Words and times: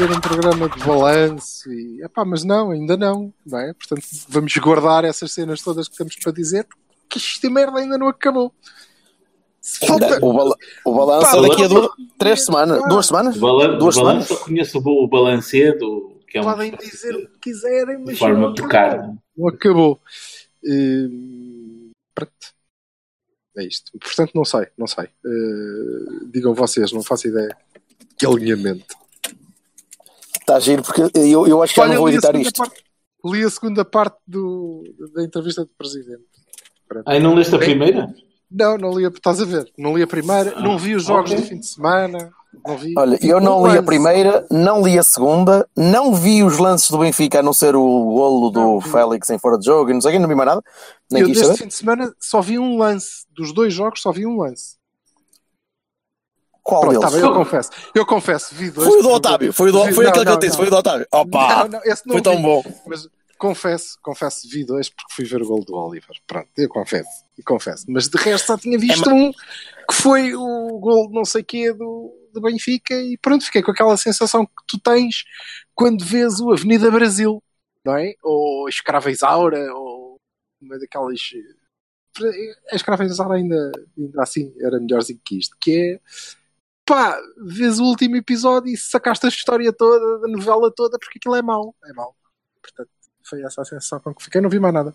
Fazer 0.00 0.12
um 0.12 0.20
programa 0.20 0.68
de 0.68 0.84
balanço 0.84 1.70
e. 1.70 2.02
Epá, 2.02 2.24
mas 2.24 2.42
não, 2.42 2.70
ainda 2.70 2.96
não, 2.96 3.32
não 3.44 3.58
é? 3.58 3.74
Portanto, 3.74 4.02
vamos 4.28 4.56
guardar 4.56 5.04
essas 5.04 5.30
cenas 5.32 5.60
todas 5.60 5.88
que 5.88 5.96
temos 5.96 6.16
para 6.16 6.32
dizer, 6.32 6.64
porque 6.64 7.18
esta 7.18 7.50
merda 7.50 7.78
ainda 7.78 7.98
não 7.98 8.08
acabou. 8.08 8.52
Falta... 9.86 10.24
O, 10.24 10.32
bala 10.32 10.56
o 10.86 10.94
balanço 10.94 11.36
é 11.36 11.48
daqui 11.48 11.64
a 11.64 11.68
duas, 11.68 11.90
três 12.18 12.44
semanas. 12.46 12.82
Duas 12.88 13.06
semanas? 13.06 13.36
Balan 13.36 13.76
duas 13.76 13.96
balanço, 13.96 14.26
semanas? 14.26 14.30
eu 14.30 14.36
conheço 14.38 14.78
o 14.78 15.06
balancedo, 15.06 16.18
que 16.26 16.38
é 16.38 16.40
um, 16.40 16.44
Podem 16.44 16.74
dizer 16.76 17.14
o 17.14 17.28
que 17.28 17.38
quiserem, 17.40 17.98
mas. 17.98 18.14
de 18.14 18.16
forma 18.16 18.38
não 18.38 18.54
tocar. 18.54 18.94
acabou. 18.94 19.18
Não 19.36 19.48
acabou. 19.48 20.00
Hum, 20.64 21.90
pronto. 22.14 22.32
É 23.58 23.64
isto. 23.64 23.92
Portanto, 23.98 24.32
não 24.34 24.46
sei, 24.46 24.66
não 24.78 24.86
sei. 24.86 25.08
Uh, 25.24 26.30
digam 26.32 26.54
vocês, 26.54 26.90
não 26.90 27.02
faço 27.02 27.28
ideia. 27.28 27.54
Que 28.16 28.24
alinhamento. 28.24 29.00
Está 30.50 30.56
a 30.56 30.60
giro, 30.60 30.82
porque 30.82 31.02
eu, 31.14 31.46
eu 31.46 31.62
acho 31.62 31.72
que 31.72 31.76
já 31.80 31.84
Olha, 31.84 31.94
não 31.94 32.00
vou 32.00 32.08
editar 32.08 32.34
isto. 32.34 32.56
parte- 32.58 32.82
li 33.24 33.44
a 33.44 33.50
segunda 33.50 33.84
parte 33.84 34.16
do, 34.26 34.82
da 35.14 35.22
entrevista 35.22 35.62
do 35.62 35.70
presidente. 35.78 36.24
Pronto. 36.88 37.04
Ai, 37.06 37.20
não 37.20 37.34
leste 37.34 37.54
a 37.54 37.58
primeira? 37.58 38.12
Não, 38.50 38.76
não 38.76 38.98
li 38.98 39.04
a, 39.06 39.08
estás 39.10 39.40
a 39.40 39.44
ver? 39.44 39.70
Não 39.78 39.96
li 39.96 40.02
a 40.02 40.08
primeira, 40.08 40.60
não 40.60 40.76
vi 40.76 40.96
os 40.96 41.04
jogos 41.04 41.30
ok. 41.30 41.40
do 41.40 41.48
fim 41.48 41.60
de 41.60 41.66
semana. 41.66 42.32
Não 42.66 42.76
vi. 42.76 42.94
Olha, 42.98 43.16
eu 43.22 43.40
não 43.40 43.64
li 43.64 43.78
a 43.78 43.82
primeira, 43.82 44.44
não 44.50 44.82
li 44.82 44.98
a 44.98 45.04
segunda, 45.04 45.68
não 45.76 46.12
vi 46.16 46.42
os 46.42 46.58
lances 46.58 46.90
do 46.90 46.98
Benfica, 46.98 47.38
a 47.38 47.42
não 47.44 47.52
ser 47.52 47.76
o 47.76 47.82
golo 48.06 48.50
do 48.50 48.60
Não. 48.60 48.80
Félix 48.80 49.30
em 49.30 49.38
fora 49.38 49.56
de 49.56 49.66
jogo 49.66 49.90
e 49.90 49.94
não 49.94 50.00
sei 50.00 50.10
o 50.10 50.12
quê, 50.14 50.18
não 50.18 50.28
vi 50.28 50.34
mais 50.34 50.48
nada. 50.48 50.62
Nem 51.12 51.22
Eu 51.22 51.28
deste 51.28 51.44
saber. 51.44 51.58
fim 51.58 51.68
de 51.68 51.74
semana 51.74 52.12
só 52.18 52.40
vi 52.40 52.58
um 52.58 52.76
lance. 52.76 53.24
Dos 53.36 53.52
dois 53.54 53.72
jogos 53.72 54.02
só 54.02 54.10
vi 54.10 54.26
um 54.26 54.36
lance. 54.38 54.79
Qual 56.62 56.82
Pronto, 56.82 57.00
tá 57.00 57.08
deles? 57.08 57.22
bem, 57.22 57.30
eu 57.30 57.34
confesso. 57.36 57.70
Eu 57.94 58.06
confesso, 58.06 58.54
vi 58.54 58.70
dois. 58.70 58.88
Foi 58.88 58.98
o 58.98 59.02
do 59.02 59.10
Otávio, 59.10 59.52
foi, 59.52 59.70
o 59.70 59.72
do, 59.72 59.78
foi 59.94 60.04
não, 60.04 60.10
aquele 60.10 60.24
que 60.24 60.30
não, 60.30 60.32
eu 60.32 60.38
disse, 60.38 60.50
não. 60.50 60.56
foi 60.58 60.66
o 60.66 60.70
do 60.70 60.76
Otávio. 60.76 61.06
Opa! 61.12 61.64
Não, 61.64 61.68
não, 61.68 61.80
esse 61.84 62.06
não 62.06 62.12
foi 62.14 62.22
tão 62.22 62.36
vi. 62.36 62.42
bom. 62.42 62.62
Mas 62.86 63.08
confesso, 63.38 63.98
confesso, 64.02 64.48
vi 64.48 64.64
dois 64.64 64.90
porque 64.90 65.12
fui 65.14 65.24
ver 65.24 65.42
o 65.42 65.46
gol 65.46 65.64
do 65.64 65.74
Oliver. 65.74 66.14
Pronto, 66.26 66.48
eu 66.56 66.68
confesso, 66.68 67.24
eu 67.38 67.44
confesso. 67.44 67.86
Mas 67.88 68.08
de 68.08 68.18
resto 68.18 68.46
só 68.46 68.58
tinha 68.58 68.78
visto 68.78 69.08
É, 69.08 69.12
um 69.14 69.32
que 69.32 69.94
foi 69.94 70.34
o 70.34 70.78
gol 70.78 71.08
de 71.08 71.14
não 71.14 71.24
sei 71.24 71.42
quê 71.42 71.72
do, 71.72 72.14
do 72.32 72.40
Benfica 72.40 72.94
e 72.94 73.16
pronto, 73.16 73.44
fiquei 73.44 73.62
com 73.62 73.70
aquela 73.70 73.96
sensação 73.96 74.44
que 74.44 74.52
tu 74.68 74.78
tens 74.78 75.24
quando 75.74 76.04
vês 76.04 76.38
o 76.40 76.52
Avenida 76.52 76.90
Brasil, 76.90 77.42
não 77.84 77.96
é? 77.96 78.14
Ou 78.22 78.68
Escrava 78.68 79.10
Isaura, 79.10 79.74
ou 79.74 80.16
uma 80.60 80.78
daquelas. 80.78 81.18
A 82.70 82.76
Escrava 82.76 83.04
Isaura 83.04 83.36
ainda, 83.36 83.72
ainda 83.96 84.22
assim 84.22 84.52
era 84.60 84.78
melhorzinho 84.78 85.20
que 85.24 85.38
isto, 85.38 85.56
que 85.60 85.72
é 85.72 86.00
pá, 86.90 87.16
vês 87.46 87.78
o 87.78 87.84
último 87.84 88.16
episódio 88.16 88.72
e 88.72 88.76
sacaste 88.76 89.24
a 89.24 89.28
história 89.28 89.72
toda, 89.72 90.18
da 90.18 90.26
novela 90.26 90.72
toda, 90.74 90.98
porque 90.98 91.18
aquilo 91.18 91.36
é 91.36 91.42
mau. 91.42 91.72
É 91.88 91.92
mau. 91.92 92.16
Portanto, 92.60 92.90
foi 93.22 93.42
essa 93.44 93.62
a 93.62 93.64
sensação 93.64 94.00
com 94.00 94.12
que 94.12 94.24
fiquei. 94.24 94.40
Não 94.40 94.50
vi 94.50 94.58
mais 94.58 94.74
nada 94.74 94.92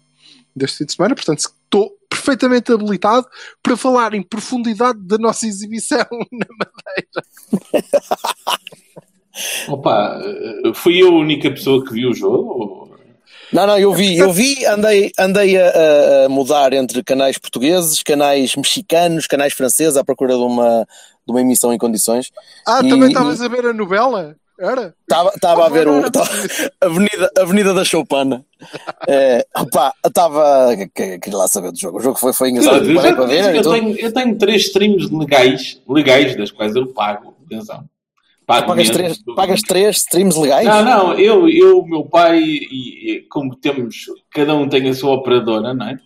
deste 0.53 0.79
fim 0.79 0.85
de 0.85 0.93
semana, 0.93 1.15
portanto, 1.15 1.39
estou 1.39 1.97
perfeitamente 2.09 2.73
habilitado 2.73 3.25
para 3.63 3.77
falar 3.77 4.13
em 4.13 4.21
profundidade 4.21 4.99
da 5.03 5.17
nossa 5.17 5.47
exibição 5.47 6.05
na 6.33 6.47
Madeira. 6.59 7.23
Opa, 9.69 10.19
eh, 10.21 10.73
fui 10.73 11.01
eu 11.01 11.09
a 11.09 11.19
única 11.19 11.49
pessoa 11.51 11.83
que 11.85 11.93
viu 11.93 12.09
o 12.09 12.13
jogo? 12.13 12.85
Não, 13.53 13.67
não, 13.67 13.77
eu 13.77 13.93
vi, 13.93 14.17
eu 14.17 14.33
vi, 14.33 14.65
andei, 14.65 15.11
andei 15.19 15.57
a, 15.57 16.25
a 16.25 16.29
mudar 16.29 16.73
entre 16.73 17.03
canais 17.03 17.37
portugueses, 17.37 18.01
canais 18.01 18.55
mexicanos, 18.55 19.27
canais 19.27 19.53
franceses 19.53 19.97
à 19.97 20.03
procura 20.03 20.33
de 20.33 20.41
uma, 20.41 20.85
de 21.25 21.31
uma 21.33 21.41
emissão 21.41 21.73
em 21.73 21.77
condições. 21.77 22.31
Ah, 22.67 22.81
E- 22.83 22.89
também 22.89 23.07
estavas 23.09 23.41
a 23.41 23.47
ver 23.47 23.65
a 23.65 23.73
novela? 23.73 24.35
Era? 24.57 24.93
Estava 25.35 25.65
a 25.65 25.69
ver 25.69 25.85
o 25.85 26.09
tava-. 26.09 26.31
Avenida, 26.79 27.29
Avenida 27.37 27.73
da 27.73 27.83
Choupana. 27.83 28.45
É, 29.05 29.45
opá, 29.57 29.91
estava. 30.05 30.69
que- 30.95 31.19
Queria 31.19 31.37
lá 31.37 31.47
saber 31.47 31.73
do 31.73 31.77
jogo. 31.77 31.97
O 31.97 32.01
jogo 32.01 32.17
foi, 32.17 32.31
foi 32.31 32.51
engraçado. 32.51 32.89
Eu, 32.89 32.95
parei 32.95 33.13
para 33.13 33.25
ver 33.25 33.53
e 33.53 33.57
eu 33.57 33.69
tenho, 33.69 33.99
eu 33.99 34.13
tenho 34.13 34.37
três 34.37 34.61
streams 34.67 35.13
legais, 35.13 35.81
legais, 35.89 36.37
das 36.37 36.51
quais 36.51 36.73
eu 36.73 36.87
pago. 36.87 37.35
Atenção. 37.45 37.83
Pago 38.47 38.67
Pagas 38.67 38.89
três, 38.91 39.19
pagas 39.35 39.61
três 39.63 39.97
streams 39.97 40.39
legais? 40.39 40.65
Não, 40.67 40.83
não, 40.83 41.13
eu, 41.15 41.49
eu, 41.49 41.79
o 41.79 41.87
meu 41.87 42.05
pai, 42.05 42.39
e, 42.39 43.11
e 43.15 43.21
como 43.23 43.55
temos, 43.55 44.05
cada 44.29 44.55
um 44.55 44.69
tem 44.69 44.87
a 44.87 44.93
sua 44.93 45.15
operadora, 45.15 45.73
não 45.73 45.87
é? 45.89 45.97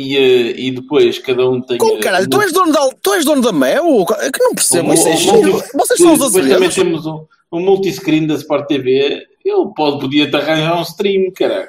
E, 0.00 0.16
eh, 0.16 0.54
e 0.56 0.70
depois 0.70 1.18
cada 1.18 1.50
um 1.50 1.60
tem. 1.60 1.76
Como 1.76 1.96
eh, 1.96 2.00
caralho? 2.00 2.26
um- 2.26 2.30
Tu 2.30 2.40
és 2.42 2.52
dono 2.52 2.72
da, 2.72 2.88
tu 3.02 3.14
és 3.14 3.24
dono 3.24 3.42
da 3.42 3.50
Mel? 3.50 4.06
É 4.20 4.30
que 4.30 4.40
não 4.40 4.54
percebo. 4.54 4.90
um- 4.90 4.94
Isso 4.94 5.08
é 5.08 5.10
um 5.12 5.16
Vocês 5.74 5.98
são 5.98 6.12
os 6.12 6.32
Depois 6.32 6.48
também 6.48 6.70
temos 6.70 7.04
um, 7.04 7.24
um 7.52 7.60
multiscreen 7.60 8.24
da 8.24 8.34
Sport 8.34 8.68
TV. 8.68 9.24
Eu 9.44 9.66
pode, 9.76 9.98
podia 9.98 10.30
te 10.30 10.36
arranjar 10.36 10.78
um 10.78 10.82
stream, 10.82 11.32
caralho. 11.34 11.66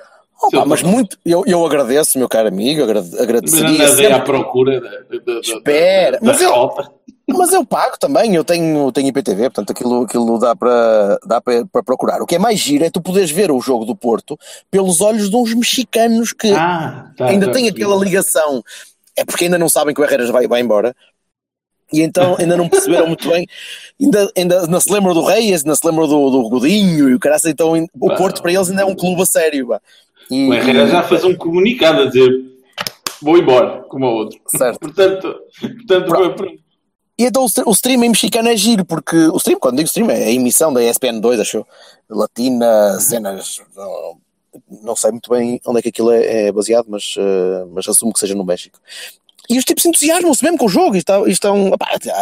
Eu- 0.53 0.65
mas 0.67 0.83
muito. 0.83 1.17
Eu, 1.25 1.43
eu 1.47 1.65
agradeço, 1.65 2.19
meu 2.19 2.29
caro 2.29 2.47
amigo. 2.49 2.83
agrade- 2.83 3.09
Mas 3.11 3.19
Agradeceria. 3.19 3.89
andei 3.89 4.11
à 4.11 4.19
procura 4.19 4.79
da, 4.79 4.89
da, 4.89 5.33
da, 5.33 5.39
Espera, 5.39 6.11
da, 6.19 6.19
mas 6.21 6.37
da 6.37 6.43
eu- 6.45 6.51
rota. 6.51 6.91
Mas 7.37 7.53
eu 7.53 7.65
pago 7.65 7.97
também, 7.99 8.35
eu 8.35 8.43
tenho, 8.43 8.91
tenho 8.91 9.07
IPTV, 9.07 9.43
portanto 9.43 9.71
aquilo, 9.71 10.03
aquilo 10.03 10.39
dá, 10.39 10.55
para, 10.55 11.19
dá 11.25 11.41
para, 11.41 11.83
procurar. 11.83 12.21
O 12.21 12.25
que 12.25 12.35
é 12.35 12.39
mais 12.39 12.59
giro 12.59 12.83
é 12.83 12.89
tu 12.89 13.01
poderes 13.01 13.31
ver 13.31 13.51
o 13.51 13.59
jogo 13.61 13.85
do 13.85 13.95
Porto 13.95 14.37
pelos 14.71 15.01
olhos 15.01 15.29
de 15.29 15.35
uns 15.35 15.53
mexicanos 15.53 16.33
que 16.33 16.51
Ah, 16.51 17.11
tá, 17.17 17.27
ainda 17.27 17.47
tá, 17.47 17.53
têm 17.53 17.63
percebi. 17.63 17.83
aquela 17.83 18.03
ligação. 18.03 18.63
É 19.15 19.23
porque 19.23 19.45
ainda 19.45 19.57
não 19.57 19.69
sabem 19.69 19.93
que 19.93 20.01
o 20.01 20.03
Herreras 20.03 20.29
vai, 20.29 20.47
vai 20.47 20.61
embora. 20.61 20.95
E 21.91 22.01
então 22.01 22.35
ainda 22.39 22.55
não 22.55 22.69
perceberam 22.69 23.07
muito 23.07 23.27
bem. 23.29 23.47
Ainda, 23.99 24.31
ainda 24.37 24.67
não 24.67 24.79
se 24.79 24.91
lembram 24.91 25.13
do 25.13 25.23
Reis, 25.23 25.63
não 25.63 25.75
se 25.75 25.85
lembram 25.85 26.07
do, 26.07 26.29
do 26.29 26.49
Godinho 26.49 27.09
e 27.09 27.15
o 27.15 27.19
caraça, 27.19 27.49
então 27.49 27.73
o. 27.99 28.15
Porto 28.15 28.41
para 28.41 28.51
eles 28.53 28.69
ainda 28.69 28.83
é 28.83 28.85
um 28.85 28.95
clube 28.95 29.21
a 29.21 29.25
sério. 29.25 29.69
E, 30.29 30.47
O 30.47 30.53
Herrera 30.53 30.87
já 30.87 31.03
fez 31.03 31.23
um 31.23 31.35
comunicado 31.35 32.01
a 32.01 32.05
dizer 32.05 32.31
vou 33.21 33.37
embora, 33.37 33.83
como 33.89 34.05
o 34.05 34.09
outro. 34.09 34.39
Certo. 34.47 34.79
Portanto, 34.79 35.35
portanto 35.59 36.07
Pronto. 36.07 36.59
E 37.19 37.25
então 37.25 37.43
o, 37.43 37.49
stre- 37.49 37.65
o 37.67 37.71
stream 37.71 38.01
em 38.05 38.09
mexicano 38.09 38.47
é 38.47 38.55
giro, 38.55 38.85
porque 38.85 39.17
o 39.17 39.35
stream, 39.35 39.59
quando 39.59 39.75
digo 39.75 39.87
stream, 39.87 40.09
é 40.09 40.23
a 40.23 40.31
emissão 40.31 40.71
da 40.71 40.79
ESPN2, 40.79 41.41
acho. 41.41 41.67
Latina, 42.09 42.97
cenas. 42.97 43.61
Não, 44.81 44.95
sei 44.95 45.11
muito 45.11 45.29
bem 45.29 45.59
onde 45.65 45.79
é 45.79 45.81
que 45.81 45.89
aquilo 45.89 46.11
é, 46.11 46.47
é 46.47 46.51
baseado, 46.53 46.85
mas, 46.87 47.15
eh, 47.17 47.65
mas 47.73 47.85
assumo 47.89 48.13
que 48.13 48.19
seja 48.21 48.33
no 48.35 48.45
México. 48.45 48.79
E 49.49 49.57
os 49.57 49.65
tipos 49.65 49.85
entusiasmam-se 49.85 50.41
mesmo 50.41 50.57
com 50.57 50.67
o 50.67 50.69
jogo. 50.69 50.95
E 50.95 50.99
estão, 50.99 51.27
e 51.27 51.31
estão 51.31 51.73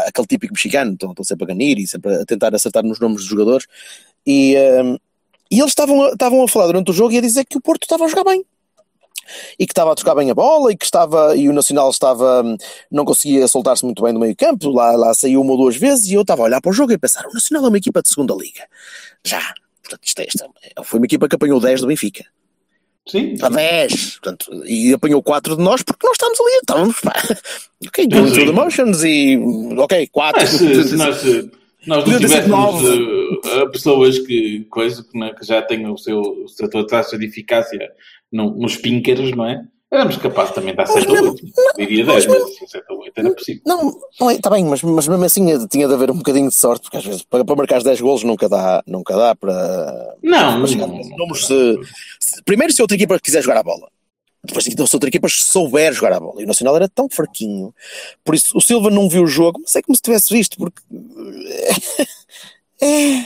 aquele 0.07 0.27
típico 0.27 0.55
mexicano, 0.55 0.93
estão, 0.93 1.11
estão 1.11 1.23
sempre 1.23 1.43
a 1.43 1.47
ganir 1.49 1.77
e 1.77 1.85
sempre 1.87 2.15
a 2.15 2.25
tentar 2.25 2.55
acertar 2.55 2.83
nos 2.83 2.99
nomes 2.99 3.17
dos 3.17 3.27
jogadores. 3.27 3.67
E, 4.25 4.55
eh, 4.55 4.97
e 5.51 5.59
eles 5.59 5.69
estavam 5.69 6.07
estavam 6.11 6.43
a 6.43 6.47
falar 6.47 6.65
durante 6.65 6.89
o 6.89 6.93
jogo 6.93 7.13
e 7.13 7.19
a 7.19 7.21
dizer 7.21 7.45
que 7.45 7.57
o 7.57 7.61
Porto 7.61 7.83
estava 7.83 8.05
a 8.05 8.07
jogar 8.07 8.23
bem 8.23 8.43
e 9.59 9.65
que 9.65 9.71
estava 9.71 9.91
a 9.91 9.95
tocar 9.95 10.15
bem 10.15 10.29
a 10.29 10.33
bola 10.35 10.71
e 10.71 10.77
que 10.77 10.85
estava 10.85 11.35
e 11.35 11.47
o 11.49 11.53
Nacional 11.53 11.89
estava 11.89 12.43
hum, 12.43 12.57
não 12.91 13.05
conseguia 13.05 13.47
soltar-se 13.47 13.83
muito 13.83 14.03
bem 14.03 14.13
no 14.13 14.19
meio 14.19 14.35
campo 14.35 14.69
lá, 14.69 14.91
lá 14.95 15.13
saiu 15.13 15.41
uma 15.41 15.51
ou 15.51 15.57
duas 15.57 15.75
vezes 15.75 16.07
e 16.07 16.13
eu 16.13 16.21
estava 16.21 16.41
a 16.41 16.45
olhar 16.45 16.61
para 16.61 16.69
o 16.69 16.73
jogo 16.73 16.91
e 16.91 16.95
a 16.95 16.99
pensar 16.99 17.25
o 17.27 17.33
Nacional 17.33 17.65
é 17.65 17.67
uma 17.69 17.77
equipa 17.77 18.01
de 18.01 18.09
segunda 18.09 18.33
liga. 18.33 18.63
Já, 19.23 19.41
portanto 19.81 20.05
isto, 20.05 20.19
é, 20.19 20.25
isto 20.27 20.43
é- 20.43 20.83
foi 20.83 20.99
uma 20.99 21.05
equipa 21.05 21.27
que 21.27 21.35
apanhou 21.35 21.59
10 21.59 21.81
do 21.81 21.87
Benfica. 21.87 22.25
Sim. 23.09 23.35
a 23.41 23.47
10 23.47 24.19
portanto, 24.19 24.51
e 24.65 24.93
apanhou 24.93 25.23
4 25.23 25.55
de 25.55 25.63
nós 25.63 25.81
porque 25.81 26.05
nós 26.05 26.15
estávamos 26.15 26.39
ali 26.41 26.51
estávamos 26.57 26.99
pá, 26.99 27.13
ok, 27.87 28.07
going 28.07 28.31
through 28.33 28.45
the 28.47 28.51
motions 28.51 29.01
e 29.03 29.37
ok, 29.77 30.07
4 30.07 30.41
Mas 30.41 30.49
se, 30.49 30.89
se 30.89 30.95
nós, 30.97 31.15
se 31.21 31.49
nós 31.87 32.05
não 32.05 32.19
tivéssemos 32.19 32.83
eh, 32.83 33.61
eh, 33.61 33.69
pessoas 33.69 34.19
que, 34.19 34.65
coisa, 34.69 35.03
que, 35.03 35.17
não 35.17 35.27
é, 35.27 35.33
que 35.33 35.45
já 35.45 35.61
têm 35.61 35.87
o 35.89 35.97
seu, 35.97 36.19
o 36.19 36.47
seu 36.47 36.69
taxa 36.85 37.17
de 37.17 37.25
eficácia 37.25 37.79
no, 38.31 38.51
nos 38.55 38.75
pinkers, 38.77 39.31
não 39.35 39.45
é? 39.45 39.63
Éramos 39.89 40.17
capazes 40.17 40.53
também 40.53 40.71
de 40.71 40.77
dar 40.77 40.85
7 40.85 41.07
ou 41.07 41.13
mesmo- 41.13 41.29
8. 41.29 41.45
Diria 41.77 42.05
10, 42.05 42.25
mas 42.25 42.69
7 42.69 42.83
ou 42.89 42.99
8 43.03 43.17
era 43.19 43.31
possível. 43.33 43.61
Não, 43.65 43.97
não 44.19 44.29
é, 44.29 44.35
está 44.35 44.49
bem, 44.49 44.65
mas, 44.65 44.83
mas 44.83 45.07
mesmo 45.07 45.23
assim 45.23 45.67
tinha 45.69 45.87
de 45.87 45.93
haver 45.93 46.11
um 46.11 46.17
bocadinho 46.17 46.49
de 46.49 46.55
sorte, 46.55 46.81
porque 46.81 46.97
às 46.97 47.05
vezes 47.05 47.23
para, 47.23 47.45
para 47.45 47.55
marcar 47.55 47.81
10 47.81 48.01
golos 48.01 48.23
nunca 48.23 48.49
dá, 48.49 48.83
nunca 48.85 49.15
dá 49.15 49.33
para, 49.33 49.53
Não, 50.21 50.37
para 50.39 50.51
não, 50.51 50.61
a 50.61 50.65
esses 50.65 50.75
números. 51.17 51.47
Se, 51.47 51.79
se- 52.19 52.43
primeiro, 52.43 52.73
se 52.73 52.81
outra 52.81 52.95
equipa 52.97 53.17
quiser 53.17 53.41
jogar 53.41 53.59
a 53.59 53.63
bola, 53.63 53.87
depois 54.47 54.63
tinha 54.63 54.75
que 54.75 54.83
ter 54.83 54.95
outra 54.95 55.09
equipa 55.09 55.27
que 55.27 55.43
souber 55.43 55.93
jogar 55.93 56.13
a 56.13 56.19
bola. 56.19 56.41
E 56.41 56.45
o 56.45 56.47
Nacional 56.47 56.75
era 56.75 56.89
tão 56.89 57.09
fraquinho. 57.09 57.73
Por 58.23 58.35
isso, 58.35 58.57
o 58.57 58.61
Silva 58.61 58.89
não 58.89 59.09
viu 59.09 59.23
o 59.23 59.27
jogo, 59.27 59.59
mas 59.61 59.75
é 59.75 59.81
como 59.81 59.95
se 59.95 60.01
tivesse 60.01 60.33
visto, 60.33 60.57
porque. 60.57 60.81
É. 62.81 63.25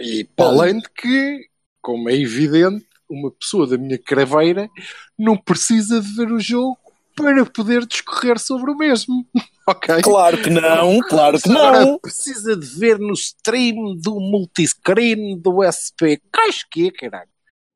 E 0.00 0.24
para 0.24 0.46
além 0.46 0.78
de 0.78 0.88
que, 0.88 1.46
como 1.80 2.08
é 2.08 2.14
evidente, 2.14 2.86
uma 3.08 3.30
pessoa 3.30 3.66
da 3.66 3.76
minha 3.76 3.98
craveira 3.98 4.70
não 5.18 5.36
precisa 5.36 6.00
de 6.00 6.14
ver 6.14 6.32
o 6.32 6.40
jogo 6.40 6.78
para 7.14 7.44
poder 7.44 7.86
discorrer 7.86 8.38
sobre 8.38 8.70
o 8.70 8.76
mesmo. 8.76 9.26
ok? 9.68 10.00
Claro 10.02 10.42
que 10.42 10.50
não, 10.50 10.98
claro 11.00 11.40
que 11.40 11.48
não. 11.48 11.98
precisa 11.98 12.56
de 12.56 12.66
ver 12.66 12.98
no 12.98 13.12
stream 13.12 13.96
do 13.96 14.18
multiscreen 14.18 15.38
do 15.38 15.58
SP. 15.68 16.20
Cais 16.32 16.64
que 16.64 16.88
é, 16.88 16.90
caralho? 16.90 17.31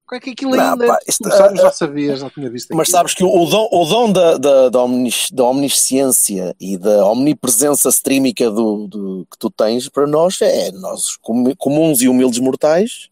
Qual 0.08 0.16
é 0.18 0.20
que 0.20 0.30
aquilo 0.30 0.54
Não, 0.54 0.72
ainda? 0.72 0.86
pá, 0.86 0.98
isto- 1.08 1.24
Começámos, 1.24 1.60
já 1.60 1.72
sabia, 1.72 2.16
já 2.16 2.30
tinha 2.30 2.48
visto 2.48 2.68
Mas 2.70 2.82
aquilo. 2.88 2.96
sabes 2.98 3.14
que 3.14 3.24
o 3.24 3.44
dom, 3.46 3.68
o 3.72 3.84
dom 3.86 4.12
da, 4.12 4.38
da, 4.38 4.68
da, 4.68 4.82
omnis- 4.84 5.30
da 5.32 5.42
omnisciência 5.44 6.54
e 6.60 6.76
da 6.78 7.04
omnipresença 7.06 7.88
streamica 7.88 8.48
do, 8.50 8.86
do- 8.86 9.26
que 9.30 9.36
tu 9.36 9.50
tens 9.50 9.88
para 9.88 10.06
nós 10.06 10.40
é 10.40 10.70
nós, 10.72 11.16
como- 11.20 11.54
comuns 11.56 12.02
e 12.02 12.08
humildes 12.08 12.38
mortais, 12.38 13.08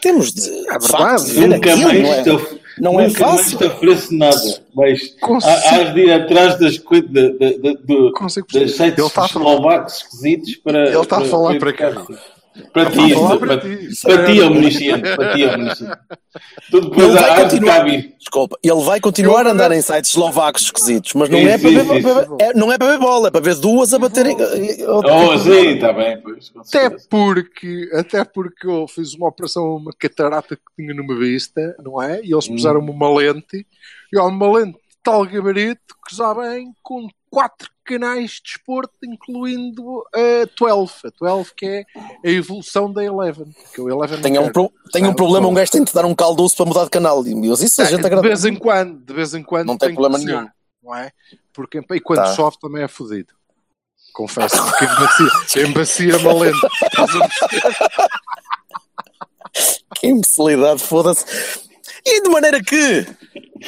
temos 0.00 0.32
de, 0.32 0.48
É 0.70 0.78
de 0.78 0.86
facto, 0.86 1.24
de 1.24 1.32
verdade. 1.32 1.34
ver 1.34 1.48
Nunca 1.48 1.72
aquilo, 1.72 1.88
mais 1.88 2.02
não 2.02 2.12
é? 2.12 2.22
te 2.22 2.58
Não 2.80 3.00
é 3.00 3.08
nunca 3.08 3.26
mais 3.26 3.40
fácil. 3.42 3.58
te 3.58 3.64
ofereço 3.64 4.14
nada. 4.14 4.60
Mas 4.76 5.00
Consigo- 5.20 5.52
há- 5.52 5.70
hás 5.74 5.94
de 5.94 6.00
ir 6.00 6.12
atrás 6.12 6.58
das 6.60 6.78
coisas 6.78 7.10
de, 7.10 7.32
de, 7.32 7.58
de, 7.58 7.74
do- 7.78 8.12
Consigo 8.12 8.46
perceber. 8.46 8.66
das 8.66 8.76
sites 8.76 8.98
Ele 8.98 9.06
está 9.08 9.24
a 9.24 9.28
falar- 9.28 9.50
eslovacos 9.54 9.94
esquisitos 9.96 10.54
para. 10.62 10.86
Ele 10.88 11.00
está 11.00 11.18
a 11.18 11.24
falar 11.24 11.58
para 11.58 11.72
cá. 11.72 12.06
Para 12.72 12.90
ti, 12.90 13.14
para, 13.14 13.38
para 13.38 13.58
ti. 13.60 13.88
ti, 13.88 14.40
omnisciente. 14.42 15.16
Para 15.16 15.32
ti, 15.34 15.44
omnisciente. 15.44 15.98
Tu 16.70 16.80
depois 16.82 17.08
Ele 17.08 17.18
vai 17.18 17.48
de. 17.48 18.08
Desculpa, 18.18 18.58
ele 18.62 18.82
vai 18.82 19.00
continuar 19.00 19.46
a 19.46 19.50
andar 19.50 19.72
em 19.72 19.80
sites 19.80 20.10
eslovacos 20.10 20.62
esquisitos, 20.64 21.14
mas 21.14 21.28
não 21.30 21.38
Sim, 21.38 21.46
é, 21.46 21.58
para 21.58 21.68
sim, 21.70 21.74
ver, 21.74 21.84
sim, 21.86 22.02
para- 22.02 22.28
é- 22.40 22.54
não 22.54 22.70
é 22.72 22.78
para 22.78 22.92
ver 22.92 22.98
bola, 22.98 23.28
é 23.28 23.30
para 23.30 23.40
ver 23.40 23.54
duas 23.56 23.94
a 23.94 23.98
baterem. 23.98 24.36
Oh, 24.86 25.38
sim, 25.38 25.68
está 25.74 25.92
bem, 25.92 26.20
pois. 26.20 26.52
Até 26.56 26.90
porque, 27.08 27.88
até 27.94 28.24
porque 28.24 28.66
eu 28.66 28.86
fiz 28.86 29.14
uma 29.14 29.28
operação 29.28 29.64
a 29.64 29.76
uma 29.76 29.92
catarata 29.98 30.56
que 30.56 30.62
tinha 30.76 30.92
numa 30.94 31.16
vista, 31.18 31.74
não 31.82 32.00
é? 32.02 32.20
E 32.22 32.32
eles 32.32 32.48
Hum. 32.48 32.54
puseram-me 32.56 32.90
uma 32.90 33.10
lente, 33.14 33.66
e 34.12 34.18
há 34.18 34.24
uma 34.24 34.52
lente 34.58 34.72
de 34.78 34.96
tal 35.02 35.24
gabarito 35.24 35.94
que 36.06 36.14
já 36.14 36.32
vem 36.34 36.72
com 36.82 37.08
quatro 37.30 37.68
canais 37.84 38.32
de 38.32 38.42
desporto, 38.42 38.92
incluindo 39.04 40.04
a 40.14 40.46
12. 40.58 40.92
A 41.04 41.10
12 41.20 41.54
que 41.54 41.66
é 41.66 41.84
a 42.24 42.30
evolução 42.30 42.92
da 42.92 43.02
Eleven. 43.04 43.46
Que 43.74 43.80
o 43.80 43.88
Eleven 43.88 44.20
Tem 44.20 44.38
um, 44.38 44.50
pro- 44.52 44.72
tem 44.92 45.06
um 45.06 45.14
problema, 45.14 45.46
um 45.48 45.54
gajo 45.54 45.70
tem 45.70 45.84
de 45.84 45.92
dar 45.92 46.04
um 46.04 46.14
caldoço 46.14 46.56
para 46.56 46.66
mudar 46.66 46.84
de 46.84 46.90
canal. 46.90 47.24
E 47.26 47.30
isso 47.64 47.80
a 47.80 47.84
gente 47.86 48.00
de 48.00 48.06
agradece. 48.06 48.28
vez 48.42 48.44
em 48.44 48.58
quando, 48.58 48.98
de 49.04 49.12
vez 49.14 49.34
em 49.34 49.42
quando 49.42 49.66
Não 49.68 49.78
tem 49.78 49.94
problema 49.94 50.18
nenhum. 50.18 50.48
Não 50.82 50.94
é? 50.94 51.10
Porque 51.52 51.78
e 51.90 52.00
quando 52.00 52.18
Tá. 52.18 52.34
chove 52.34 52.56
também 52.60 52.82
é 52.82 52.88
fodido. 52.88 53.32
Confesso, 54.12 54.56
porque 54.64 54.84
embacia, 55.62 56.12
embacia. 56.16 56.52
Estás 56.82 57.10
a 57.16 57.28
perceber? 57.28 58.08
Que 59.96 60.06
imbecilidade, 60.08 60.82
foda-se. 60.82 61.24
E 62.04 62.22
de 62.22 62.28
maneira 62.28 62.62
que. 62.62 63.06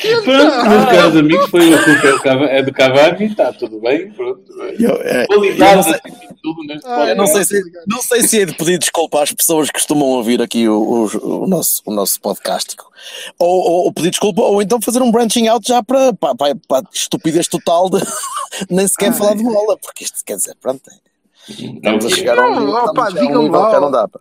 Pronto, 0.01 0.69
meus 0.71 0.85
caros 0.87 1.17
amigos, 1.17 1.51
foi 1.51 1.75
a 1.75 1.85
culpa 1.85 2.07
é 2.09 2.13
do 2.13 2.21
Cava- 2.23 2.47
é 2.47 2.63
do 2.63 2.73
Cavani, 2.73 3.25
está 3.27 3.53
tudo 3.53 3.81
bem, 3.81 4.11
pronto. 4.13 4.43
Eu, 4.79 4.91
é, 5.03 5.23
eu 5.25 5.27
Qualidade 5.27 5.77
não 5.77 5.83
sei- 5.83 6.01
tudo 6.43 6.63
Ah, 6.85 7.09
eu 7.11 7.17
não, 7.17 7.27
sei 7.27 7.35
podcast. 7.45 7.55
se, 7.55 7.83
não 7.87 8.03
sei 8.03 8.23
se 8.23 8.41
é 8.41 8.45
de 8.47 8.55
pedir 8.55 8.79
desculpa 8.79 9.23
às 9.23 9.31
pessoas 9.33 9.69
que 9.69 9.75
costumam 9.75 10.09
ouvir 10.09 10.41
aqui 10.41 10.67
o, 10.69 10.75
o, 11.13 11.43
o 11.45 11.47
nosso, 11.47 11.83
o 11.85 11.93
nosso 11.93 12.19
podcastico. 12.21 12.91
Ou, 13.39 13.49
ou, 13.49 13.85
ou 13.85 13.93
pedir 13.93 14.11
desculpa, 14.11 14.41
ou 14.43 14.63
então 14.63 14.81
fazer 14.81 15.03
um 15.03 15.11
branching 15.11 15.49
out 15.49 15.67
já 15.69 15.83
para, 15.83 16.13
para, 16.15 16.35
para, 16.35 16.55
para 16.67 16.79
a 16.79 16.91
estupidez 16.93 17.47
total 17.47 17.91
de 17.91 17.99
nem 18.71 18.89
sequer 18.89 19.13
falar 19.13 19.35
de 19.35 19.43
bola, 19.43 19.77
porque 19.77 20.05
isto 20.05 20.19
quer 20.25 20.37
dizer, 20.37 20.55
pronto. 20.61 20.83
é, 20.91 21.53
Estamos 21.53 22.07
a 22.07 22.09
chegar 22.09 22.39
a 22.39 22.49
um 22.49 22.69
opa, 22.71 23.09
um 23.11 23.51
lá, 23.51 23.81
não 23.81 23.91
dá. 23.91 24.09
pá. 24.09 24.21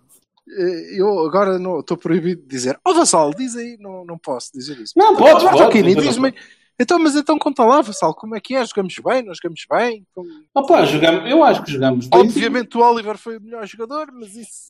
Eh, 0.57 1.00
Eu 1.00 1.19
agora 1.25 1.60
não 1.60 1.80
estou 1.80 1.98
proibido 1.98 2.42
de 2.42 2.48
dizer. 2.48 2.80
Ó 2.86 2.94
Vassal, 2.94 3.31
diz 3.34 3.56
aí, 3.56 3.78
não, 3.80 4.04
não 4.06 4.18
posso 4.18 4.51
dizer 4.54 4.80
isso. 4.80 4.94
Não, 4.98 5.16
podes, 5.16 5.44
Joaquini, 5.44 5.96
mas 5.96 6.06
eu 6.06 6.12
diz-me. 6.12 6.34
Então, 6.81 6.98
mas 6.98 7.16
então 7.16 7.38
conta 7.38 7.66
lá, 7.66 7.81
Vassal, 7.81 8.13
como 8.16 8.36
é 8.36 8.40
que 8.40 8.56
é? 8.56 8.66
Jogamos 8.66 8.96
bem? 9.04 9.22
Não 9.24 9.34
jogamos 9.36 9.66
bem? 9.69 10.06
Como- 10.16 10.30
Opa, 10.56 10.86
jogamos, 10.86 11.30
eu 11.30 11.44
acho 11.44 11.63
que 11.63 11.72
jogamos 11.74 12.07
bem. 12.07 12.19
Obviamente 12.22 12.78
o 12.78 12.81
Oliver 12.81 13.18
foi 13.18 13.38
o 13.38 13.42
melhor 13.42 13.68
jogador, 13.68 14.07
mas 14.13 14.36
isso. 14.36 14.69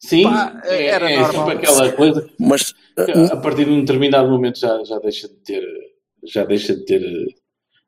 Sim, 0.00 0.24
Pá, 0.24 0.60
é, 0.64 0.86
era 0.86 1.10
é 1.10 1.20
normal. 1.20 1.46
sempre 1.46 1.54
aquela 1.68 1.92
coisa 1.92 2.30
Mas 2.38 2.72
que 2.94 3.32
a 3.32 3.36
partir 3.36 3.64
de 3.66 3.70
um 3.70 3.80
determinado 3.80 4.28
momento 4.30 4.58
já, 4.58 4.82
já 4.84 4.98
deixa 4.98 5.28
de 5.28 5.34
ter, 5.36 5.62
já 6.24 6.44
deixa 6.44 6.74
de 6.76 6.84
ter 6.84 7.34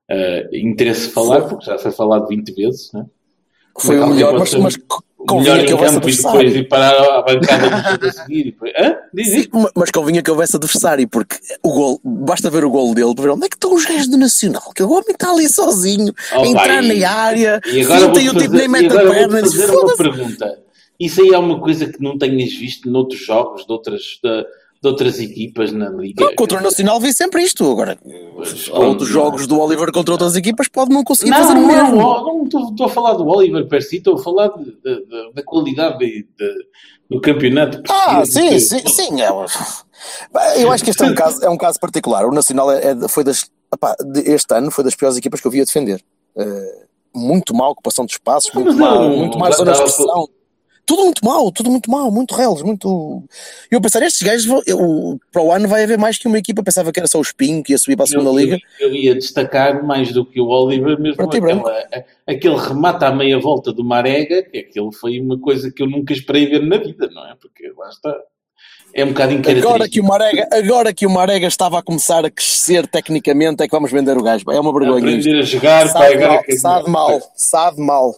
eh, 0.09 0.49
interesse 0.53 1.09
de 1.09 1.13
falar, 1.13 1.43
porque 1.49 1.65
já 1.67 1.79
foi 1.79 1.93
falado 1.93 2.27
20 2.29 2.55
vezes, 2.55 2.91
né? 2.93 3.05
foi 3.79 3.99
o 4.01 4.07
melhor, 4.07 4.37
pode 4.39 4.59
mas, 4.59 4.77
mas 4.77 4.77
convinha 5.27 5.55
melhor 5.55 5.67
que 5.67 5.73
houvesse 5.75 5.95
campo 5.95 6.09
e 6.09 6.17
depois 6.17 6.57
ir 6.57 6.69
parar 6.69 7.19
à 7.19 7.23
bancada 7.23 7.99
do 7.99 8.07
a 8.07 8.13
seguir. 8.13 8.57
Hã? 8.79 8.97
Diz 9.13 9.29
Sim, 9.29 9.49
mas 9.75 9.91
convinha 9.91 10.23
que 10.23 10.31
houvesse 10.31 10.57
adversário, 10.57 11.09
porque 11.09 11.37
o 11.63 11.73
gol, 11.73 12.01
basta 12.05 12.49
ver 12.51 12.65
o 12.65 12.71
gol 12.71 12.95
dele 12.95 13.15
para 13.15 13.25
ver 13.25 13.31
onde 13.31 13.47
é 13.47 13.49
que 13.49 13.57
estão 13.57 13.75
os 13.75 13.85
gajos 13.85 14.09
do 14.09 14.17
Nacional, 14.17 14.73
que 14.75 14.83
o 14.83 14.91
homem 14.91 15.11
está 15.11 15.31
ali 15.31 15.49
sozinho, 15.49 16.15
Oh, 16.35 16.43
a 16.43 16.47
entrar 16.47 16.83
na 16.83 17.11
área, 17.11 17.61
E 17.67 17.83
agora 17.83 18.01
vou 18.01 18.11
o 18.11 18.39
tipo 18.39 18.55
nem 18.55 18.69
mete 18.69 18.97
a 18.97 19.01
perna, 19.01 19.41
vou 19.41 19.51
fazer 19.51 19.71
uma 19.71 19.97
pergunta. 19.97 20.59
Isso 20.99 21.21
aí 21.21 21.29
é 21.29 21.39
uma 21.39 21.61
coisa 21.61 21.87
que 21.87 22.03
não 22.03 22.17
tenhas 22.17 22.55
visto 22.55 22.91
noutros 22.91 23.21
jogos 23.21 23.67
de 23.67 23.73
outras, 23.73 24.03
de, 24.23 24.47
de 24.87 24.93
outras 24.93 25.19
equipas 25.19 25.73
na 25.73 25.89
Liga? 25.91 26.25
Não, 26.25 26.35
contra 26.35 26.59
o 26.59 26.63
Nacional 26.63 27.01
vi 27.01 27.13
sempre 27.13 27.43
isto. 27.43 27.71
Agora, 27.71 27.99
Pois, 28.35 28.69
outros 28.69 29.09
jogos 29.09 29.47
do 29.47 29.59
Oliver 29.61 29.91
contra 29.93 30.13
outras 30.15 30.37
equipas 30.37 30.69
pode 30.69 30.91
não 30.93 31.03
conseguir 31.03 31.31
Não, 31.31 31.39
fazer 31.39 31.53
o 31.53 31.61
não, 31.61 31.67
mesmo. 31.67 31.97
não, 31.97 32.25
não 32.25 32.45
estou, 32.45 32.71
estou 32.71 32.87
a 32.87 32.89
falar 32.89 33.15
do 33.15 33.27
Oliver 33.27 33.67
per 33.69 33.83
si, 33.83 33.97
estou 33.97 34.15
a 34.15 34.19
falar 34.23 34.49
de- 34.49 34.65
de- 34.65 35.07
de- 35.07 35.33
da 35.35 35.43
qualidade 35.45 35.99
de- 35.99 36.23
de- 36.39 36.67
do 37.11 37.21
campeonato. 37.21 37.83
Ah, 37.89 38.25
sim, 38.25 38.49
que- 38.51 38.61
sim, 38.61 38.87
sim. 38.89 39.21
é 39.21 39.29
Eu 40.63 40.71
acho 40.73 40.85
que 40.85 40.91
este 40.91 41.03
é 41.03 41.07
um 41.07 41.15
caso, 41.15 41.45
é 41.45 41.51
um 41.51 41.57
caso 41.59 41.79
particular. 41.81 42.25
O 42.27 42.33
Nacional 42.33 42.71
é, 42.73 42.91
é- 42.93 43.09
foi 43.09 43.25
das, 43.25 43.51
este 44.25 44.55
ano 44.55 44.71
foi 44.71 44.85
das 44.85 44.95
piores 44.95 45.17
equipas 45.17 45.41
que 45.41 45.47
eu 45.47 45.51
vi 45.51 45.61
a 45.61 45.65
defender. 45.65 46.03
Eh, 46.37 46.85
muito 47.15 47.55
mal, 47.55 47.71
ocupação 47.71 48.05
de 48.05 48.13
espaços, 48.13 48.53
muito 48.53 48.69
mas 48.69 48.77
mal, 48.77 49.09
não, 49.09 49.17
muito 49.17 49.39
mais 49.39 49.53
já 49.57 49.59
zonas 49.65 49.79
de 49.79 49.85
estava- 49.85 50.05
pressão. 50.07 50.29
Tudo 50.87 51.03
muito 51.03 51.25
mal, 51.25 51.51
tudo 51.51 51.69
muito 51.69 51.91
mal, 51.91 52.13
muito 52.13 52.33
reles, 52.33 52.63
muito. 52.63 53.25
Eu 53.69 53.81
pensar, 53.81 54.01
estes 54.03 54.23
gajos, 54.23 54.63
eu- 54.67 55.19
para 55.33 55.43
o 55.43 55.51
ano 55.51 55.67
vai 55.67 55.83
haver 55.83 55.99
mais 55.99 56.17
que 56.17 56.29
uma 56.29 56.39
equipa. 56.39 56.63
Pensava 56.63 56.93
que 56.93 57.01
era 57.01 57.09
só 57.09 57.19
o 57.19 57.23
Espinho 57.23 57.61
que 57.61 57.73
ia 57.73 57.79
subir 57.79 57.97
para 57.97 58.05
a 58.05 58.07
segunda 58.07 58.31
eu, 58.31 58.37
liga. 58.39 58.59
Eu, 58.79 58.89
eu 58.91 58.95
ia 58.95 59.15
destacar 59.17 59.85
mais 59.85 60.13
do 60.13 60.25
que 60.25 60.41
o 60.41 60.47
Oliver, 60.47 60.97
mesmo 61.01 61.21
aquela, 61.21 61.71
a- 61.93 62.05
aquele 62.33 62.57
remate 62.57 63.05
à 63.05 63.11
meia 63.13 63.37
volta 63.41 63.73
do 63.73 63.85
Marega, 63.85 64.45
que 64.45 64.59
aquilo 64.59 64.93
foi 64.93 65.19
uma 65.21 65.37
coisa 65.41 65.73
que 65.73 65.83
eu 65.83 65.91
nunca 65.91 66.13
esperei 66.13 66.47
ver 66.47 66.63
na 66.65 66.79
vida, 66.79 67.11
não 67.13 67.29
é? 67.29 67.35
Porque 67.35 67.69
lá 67.77 67.89
está. 67.89 68.17
É 68.95 69.05
um 69.05 69.09
bocado 69.09 69.35
Agora 69.51 69.89
que, 69.89 70.01
o 70.01 70.05
Marega, 70.05 70.49
agora 70.53 70.95
que 70.95 71.05
o 71.05 71.11
Marega 71.11 71.47
estava 71.49 71.79
a 71.81 71.83
começar 71.83 72.25
a 72.25 72.31
crescer 72.31 72.87
tecnicamente, 72.87 73.63
é 73.63 73.67
que 73.67 73.73
vamos 73.73 73.91
vender 73.91 74.17
o 74.17 74.23
gajo. 74.23 74.45
É 74.51 74.59
uma 74.59 74.73
vergonha. 74.73 75.11
isto. 75.11 75.29
Aprender 75.29 75.39
a 75.41 75.43
jogar, 75.43 75.89
Sabe 75.89 76.15
agora 76.15 76.29
mal, 76.33 76.45
sabe 76.57 76.91
mal, 76.91 77.21
sabe 77.35 77.81
mal. 77.81 78.15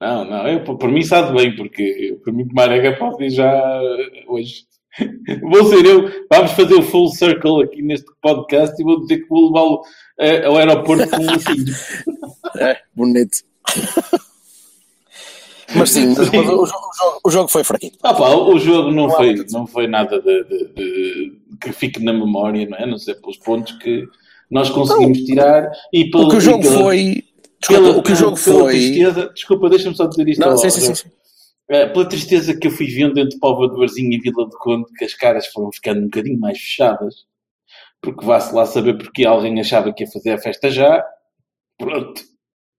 Não, 0.00 0.24
não, 0.24 0.48
eu, 0.48 0.64
por 0.64 0.88
mim 0.90 1.02
sabe 1.02 1.36
bem, 1.36 1.54
porque 1.54 2.18
por 2.24 2.32
mim 2.32 2.48
Marega 2.54 2.96
pode 2.96 3.24
ir 3.24 3.30
já 3.30 3.52
eh, 3.52 4.24
hoje. 4.28 4.64
Vou 5.42 5.64
ser 5.66 5.84
eu, 5.84 6.10
vamos 6.30 6.52
fazer 6.52 6.74
o 6.74 6.82
full 6.82 7.08
circle 7.08 7.62
aqui 7.64 7.80
neste 7.82 8.06
podcast 8.20 8.80
e 8.80 8.84
vou 8.84 9.00
dizer 9.00 9.18
que 9.20 9.28
vou 9.28 9.46
levá-lo 9.48 9.82
eh, 10.18 10.44
ao 10.46 10.56
aeroporto 10.56 11.08
com 11.10 11.16
um 11.22 11.26
lacinho. 11.30 11.64
É, 12.58 12.76
bonito. 12.96 13.38
Mas 15.76 15.90
sim, 15.90 16.08
mas 16.08 16.18
o, 16.18 16.32
jogo, 16.32 16.62
o 16.64 16.66
jogo- 16.66 17.20
o 17.24 17.30
jogo 17.30 17.48
foi 17.48 17.62
fraquinho. 17.62 17.92
Ah, 18.02 18.12
pá, 18.12 18.30
o 18.30 18.58
jogo 18.58 18.90
não, 18.90 19.06
Não 19.06 19.10
foi, 19.10 19.44
não 19.52 19.66
foi 19.66 19.86
nada 19.86 20.20
de, 20.20 20.44
de- 20.44 20.68
de- 20.74 21.32
que 21.60 21.72
fique 21.72 22.02
na 22.02 22.12
memória, 22.12 22.66
não 22.68 22.76
é? 22.76 22.86
Não 22.86 22.98
sei 22.98 23.14
pelos 23.14 23.36
pontos 23.36 23.72
que 23.78 24.04
nós 24.50 24.68
conseguimos 24.70 25.18
tirar 25.20 25.70
e 25.92 26.10
pelo 26.10 26.24
O 26.24 26.28
que 26.30 26.36
o 26.36 26.40
jogo 26.40 26.62
pela- 26.64 26.78
foi. 26.82 27.22
Desculpa, 27.60 27.82
pela- 27.82 27.96
o 27.98 28.02
que 28.02 28.12
o 28.12 28.16
jogo 28.16 28.40
pela 28.42 28.58
foi. 28.60 28.72
tristeza- 28.72 29.30
desculpa, 29.34 29.68
deixa-me 29.68 29.96
só 29.96 30.06
dizer 30.06 30.28
isto. 30.28 30.40
Não, 30.40 30.56
sim, 30.56 30.70
sim, 30.70 30.94
sim. 30.94 31.08
Eh, 31.68 31.86
pela 31.86 32.08
tristeza 32.08 32.56
que 32.58 32.66
eu 32.66 32.70
fui 32.72 32.86
vendo 32.86 33.18
entre 33.18 33.38
Póvoa 33.38 33.70
de 33.70 33.76
Varzim 33.76 34.10
e 34.10 34.18
Vila 34.18 34.44
de 34.48 34.56
Conde, 34.58 34.86
que 34.96 35.04
as 35.04 35.14
caras 35.14 35.46
foram 35.48 35.70
ficando 35.70 36.00
um 36.00 36.04
bocadinho 36.04 36.38
mais 36.40 36.58
fechadas, 36.58 37.14
porque 38.02 38.24
vá-se 38.24 38.52
lá 38.54 38.66
saber 38.66 38.98
porque 38.98 39.24
alguém 39.24 39.60
achava 39.60 39.92
que 39.92 40.02
ia 40.04 40.10
fazer 40.10 40.30
a 40.32 40.38
festa 40.38 40.70
já. 40.70 41.04
Pronto. 41.78 42.22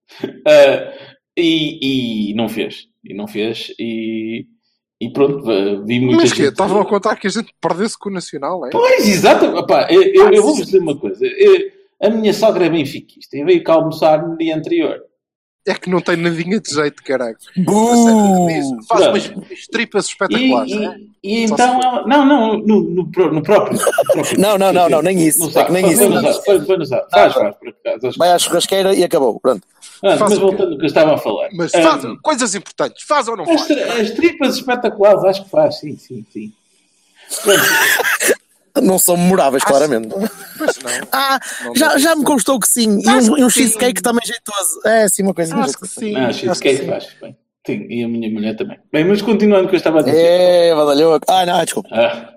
Eh, 0.45 0.93
e, 1.37 2.31
e 2.31 2.33
não 2.33 2.49
fez. 2.49 2.87
E 3.03 3.13
não 3.13 3.25
fez. 3.27 3.71
E, 3.79 4.45
e 4.99 5.09
pronto, 5.13 5.41
va- 5.41 5.81
vi 5.85 6.01
muita 6.01 6.17
Mas 6.23 6.33
que 6.33 6.39
gente- 6.43 6.51
estavam 6.51 6.81
a 6.81 6.85
contar 6.85 7.15
que 7.15 7.27
a 7.27 7.29
gente 7.29 7.53
perdesse 7.61 7.97
com 7.97 8.09
o 8.09 8.13
Nacional, 8.13 8.65
é? 8.65 8.71
Pois, 8.71 9.07
exato. 9.07 9.45
Eu, 9.89 10.03
eu, 10.03 10.33
eu 10.33 10.43
vou-vos 10.43 10.65
dizer 10.65 10.79
uma 10.79 10.97
coisa. 10.97 11.25
Eu- 11.25 11.71
a 12.01 12.09
minha 12.09 12.33
sogra 12.33 12.65
é 12.65 12.69
benfiquista 12.69 13.37
e 13.37 13.43
veio 13.43 13.63
cá 13.63 13.73
almoçar 13.73 14.27
no 14.27 14.37
dia 14.37 14.55
anterior. 14.55 14.99
É 15.67 15.75
que 15.75 15.91
não 15.91 16.01
tem 16.01 16.15
nadinha 16.17 16.59
de 16.59 16.73
jeito, 16.73 17.03
caralho. 17.03 17.37
Diz, 17.55 18.87
Faz 18.87 19.05
umas 19.07 19.67
tripas 19.71 20.07
E, 20.07 20.09
espetaculares, 20.09 20.71
não 20.71 20.91
é? 20.91 20.97
e, 21.23 21.41
e 21.41 21.43
então 21.43 21.57
se 21.79 21.85
ela. 21.85 22.07
Não, 22.07 22.25
não, 22.25 22.57
no, 22.57 22.81
no, 22.81 22.81
no 22.95 23.11
próprio. 23.11 23.35
no 23.35 23.43
próprio. 23.43 23.79
Não, 24.39 24.57
não, 24.57 24.73
não, 24.73 24.89
não, 24.89 25.01
nem 25.03 25.21
isso. 25.21 25.37
Não 25.39 25.49
É 25.49 25.51
sabe, 25.51 25.71
nem 25.71 25.85
isso. 25.91 25.97
foi 26.65 26.77
no 26.77 26.85
zap. 26.85 27.11
Faz, 27.11 27.33
faz, 27.35 27.55
por 27.57 27.67
acaso. 27.69 28.07
acho 28.07 28.13
que- 28.13 28.17
Vai 28.17 28.31
à 28.31 28.39
churrasqueira 28.39 28.95
e 28.95 29.03
acabou. 29.03 29.39
Pronto. 29.39 29.61
Ah, 30.03 30.17
Faz 30.17 30.31
mas 30.31 30.39
voltando 30.39 30.71
ao 30.71 30.77
que 30.79 30.83
eu 30.83 30.87
estava 30.87 31.13
a 31.13 31.17
falar. 31.19 31.49
Mas 31.53 31.75
Ah, 31.75 31.81
faz 31.83 32.03
coisas 32.23 32.55
importantes. 32.55 33.03
Faz 33.05 33.27
ou 33.27 33.37
não 33.37 33.43
as, 33.43 33.49
faz? 33.49 33.67
tri- 33.67 33.83
as 33.83 34.11
tripas 34.11 34.55
espetaculares, 34.55 35.23
acho 35.25 35.43
que 35.43 35.49
faz, 35.51 35.77
sim, 35.79 35.95
sim, 35.95 36.25
sim. 36.33 36.51
Pronto, 37.43 37.61
Não 38.81 38.97
são 38.99 39.17
memoráveis, 39.17 39.63
claramente. 39.63 40.09
Pois 40.57 40.77
não. 40.79 40.91
Ah, 41.11 41.39
Não 41.65 41.75
já, 41.75 41.97
já 41.97 42.15
me 42.15 42.23
constou 42.23 42.59
que 42.59 42.67
sim. 42.67 42.99
E 43.01 43.09
Acho 43.09 43.33
um, 43.33 43.37
e 43.37 43.43
um 43.43 43.47
que 43.47 43.53
sim. 43.53 43.59
cheesecake 43.61 44.01
também 44.01 44.21
jeitoso. 44.25 44.81
É, 44.85 45.09
sim, 45.09 45.23
uma 45.23 45.33
coisinha 45.33 45.59
Acho 45.63 45.77
que 45.77 45.85
jeitosa. 45.87 45.99
sim. 45.99 46.15
ah, 46.15 46.27
acho 46.27 46.39
que 46.39 46.45
cheesecake 46.45 46.77
sim. 46.77 46.87
faz, 46.87 47.07
bem. 47.21 47.35
Sim, 47.65 47.85
e 47.89 48.03
a 48.03 48.07
minha 48.07 48.29
mulher 48.29 48.55
também. 48.55 48.79
Bem, 48.91 49.03
mas 49.05 49.21
continuando 49.21 49.65
o 49.65 49.69
que 49.69 49.75
eu 49.75 49.77
estava 49.77 49.99
a 49.99 50.03
dizer. 50.03 50.17
É, 50.17 50.73
badalhoco. 50.75 51.25
Ah, 51.29 51.45
não, 51.45 51.63
desculpa. 51.63 51.89
Ah. 51.91 52.33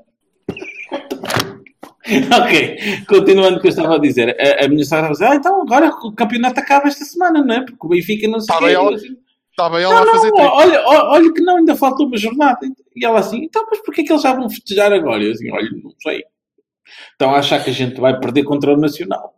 ok, 2.44 2.76
continuando 3.08 3.56
o 3.56 3.60
que 3.60 3.68
eu 3.68 3.70
estava 3.70 3.94
a 3.96 3.98
dizer. 3.98 4.36
A, 4.38 4.64
a 4.64 4.68
minha 4.68 4.84
sogra 4.84 5.10
estava 5.10 5.12
a 5.12 5.12
dizer, 5.12 5.24
ah, 5.26 5.34
então 5.36 5.62
agora 5.62 5.88
o 6.04 6.12
campeonato 6.12 6.60
acaba 6.60 6.88
esta 6.88 7.04
semana, 7.04 7.42
não 7.42 7.54
é? 7.54 7.60
Porque 7.64 7.86
o 7.86 7.88
Benfica 7.88 8.28
não 8.28 8.40
se 8.40 8.46
Tá 8.46 8.58
quer. 8.58 8.76
bem, 8.78 9.16
Estava 9.54 9.80
ela 9.80 9.94
Não, 9.94 10.02
a 10.02 10.06
fazer 10.16 10.30
não, 10.30 10.34
tripas. 10.36 10.52
olha, 10.52 10.82
olha, 10.84 11.32
que 11.32 11.40
não, 11.40 11.56
ainda 11.58 11.76
falta 11.76 12.02
uma 12.02 12.16
jornada. 12.16 12.58
E 12.96 13.04
ela 13.04 13.20
assim, 13.20 13.38
então, 13.44 13.64
mas 13.70 13.80
porquê 13.82 14.02
que 14.02 14.12
eles 14.12 14.22
já 14.22 14.34
vão 14.34 14.50
festejar 14.50 14.92
agora? 14.92 15.22
Eu 15.22 15.30
assim, 15.30 15.48
olha, 15.52 15.70
não 15.82 15.92
sei. 16.02 16.24
Estão 17.12 17.32
a 17.32 17.38
achar 17.38 17.62
que 17.62 17.70
a 17.70 17.72
gente 17.72 18.00
vai 18.00 18.18
perder 18.18 18.42
contra 18.42 18.72
o 18.72 18.76
Nacional. 18.76 19.32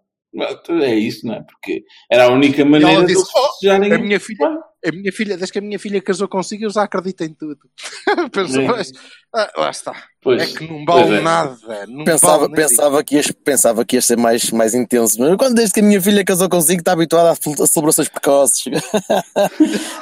É 0.83 0.95
isso, 0.95 1.27
não 1.27 1.35
é? 1.35 1.43
Porque 1.43 1.85
era 2.11 2.25
a 2.25 2.31
única 2.33 2.65
maneira 2.65 2.95
ela 2.95 3.01
de 3.07 3.09
disse, 3.15 3.21
eles 3.21 3.31
"Oh, 3.37 3.49
festejarem. 3.53 3.93
A 3.93 3.99
minha 3.99 4.21
filha, 4.21 4.59
a 4.89 4.93
minha 4.93 5.13
filha, 5.13 5.37
desde 5.37 5.53
que 5.53 5.59
a 5.59 5.63
minha 5.63 5.79
filha 5.79 6.01
casou 6.01 6.29
consigo, 6.29 6.65
eu 6.65 6.71
já 6.71 6.83
acredito 6.83 7.23
em 7.25 7.35
tudo. 7.35 7.59
Pensou, 8.33 8.63
É. 8.63 8.67
mas, 8.67 8.93
ah, 9.35 9.51
lá 9.57 9.71
está. 9.71 9.95
Pois, 10.23 10.43
é 10.43 10.47
que 10.47 10.67
não 10.67 10.85
vale 10.85 11.17
é. 11.17 11.21
nada. 11.21 11.57
Não 11.87 12.05
Pensava, 12.05 12.49
vale 12.49 12.55
pensava, 12.55 13.05
que 13.05 13.15
ias, 13.15 13.31
pensava 13.31 13.85
que 13.85 13.97
ia 13.97 14.03
ser 14.03 14.17
mais, 14.17 14.51
mais 14.51 14.75
intenso. 14.75 15.21
Mas 15.21 15.37
quando 15.37 15.55
desde 15.55 15.75
que 15.75 15.81
a 15.81 15.83
minha 15.83 16.01
filha 16.01 16.25
casou 16.25 16.49
consigo, 16.49 16.81
está 16.81 16.93
habituada 16.93 17.31
a, 17.31 17.67
celebrações 17.67 18.09
precoces. 18.09 18.65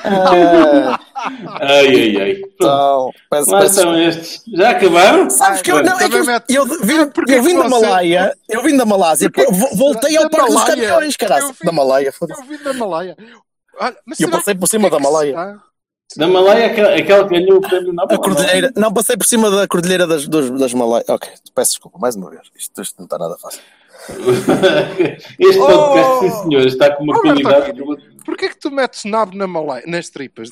Ah, 0.02 0.98
Ai, 1.60 1.86
ai, 1.86 2.16
ai. 2.20 2.30
Então, 2.54 3.10
peço, 3.30 3.50
Lá 3.50 3.60
peço 3.60 3.78
estão 3.78 3.98
estes. 4.00 4.42
Já 4.54 4.70
acabaram? 4.70 5.30
Sabes 5.30 5.62
que 5.62 5.70
eu, 5.70 5.82
não, 5.82 5.98
é 5.98 6.08
que 6.08 6.16
eu, 6.56 6.64
vim, 6.64 7.10
eu 7.28 7.42
vim 7.42 7.56
que 7.56 7.62
da 7.62 7.68
Malaya, 7.68 8.34
eu 8.48 8.62
vim 8.62 8.76
da 8.76 8.84
Malásia, 8.84 9.30
voltei 9.74 10.16
ao 10.16 10.28
Parque 10.28 10.52
dos? 10.52 10.64
Campeões, 10.64 11.16
caralho. 11.16 11.54
Da 11.62 11.72
Malaya, 11.72 12.12
foda-se. 12.12 12.40
Eu 12.40 12.46
vim 12.46 12.62
da 12.62 12.72
Malaya. 12.72 13.16
Olha, 13.80 13.96
mas 14.06 14.20
Eu 14.20 14.30
passei 14.30 14.54
por 14.54 14.66
cima 14.68 14.88
da 14.90 14.98
Malaya. 14.98 15.60
Da 16.16 16.28
Malaya, 16.28 16.66
aquela, 16.66 16.94
aquela 16.94 17.28
que 17.28 17.40
ganhou 17.40 17.58
o 17.58 17.60
prémio 17.60 17.92
Nobel. 17.92 18.16
A 18.16 18.20
cordilheira, 18.22 18.72
não, 18.76 18.92
passei 18.92 19.16
por 19.16 19.26
cima 19.26 19.50
da 19.50 19.66
cordilheira 19.66 20.06
das, 20.06 20.28
dos, 20.28 20.50
das 20.58 20.72
Malaias. 20.74 21.08
Ok, 21.08 21.28
peço 21.54 21.72
desculpa, 21.72 21.98
mais 21.98 22.14
uma 22.14 22.30
vez. 22.30 22.42
Isto, 22.56 22.82
isto 22.82 22.94
não 22.98 23.04
está 23.04 23.18
nada 23.18 23.36
fácil. 23.38 23.60
este 25.40 25.58
Oh! 25.58 25.66
podcast, 25.66 26.20
sim 26.20 26.42
senhor, 26.42 26.66
está 26.66 26.94
com 26.94 27.04
uma 27.04 27.16
Oh, 27.16 27.20
qualidade. 27.20 27.72
Bertolini. 27.72 28.14
Porquê 28.24 28.48
que 28.48 28.58
tu 28.58 28.70
metes 28.70 29.04
nabo 29.04 29.36
na 29.36 29.46
Malaya, 29.46 29.84
nas 29.86 30.08
tripas? 30.10 30.50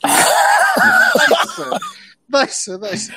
deixa, 2.29 2.79
deixa, 2.79 2.79
deixa. 2.79 3.15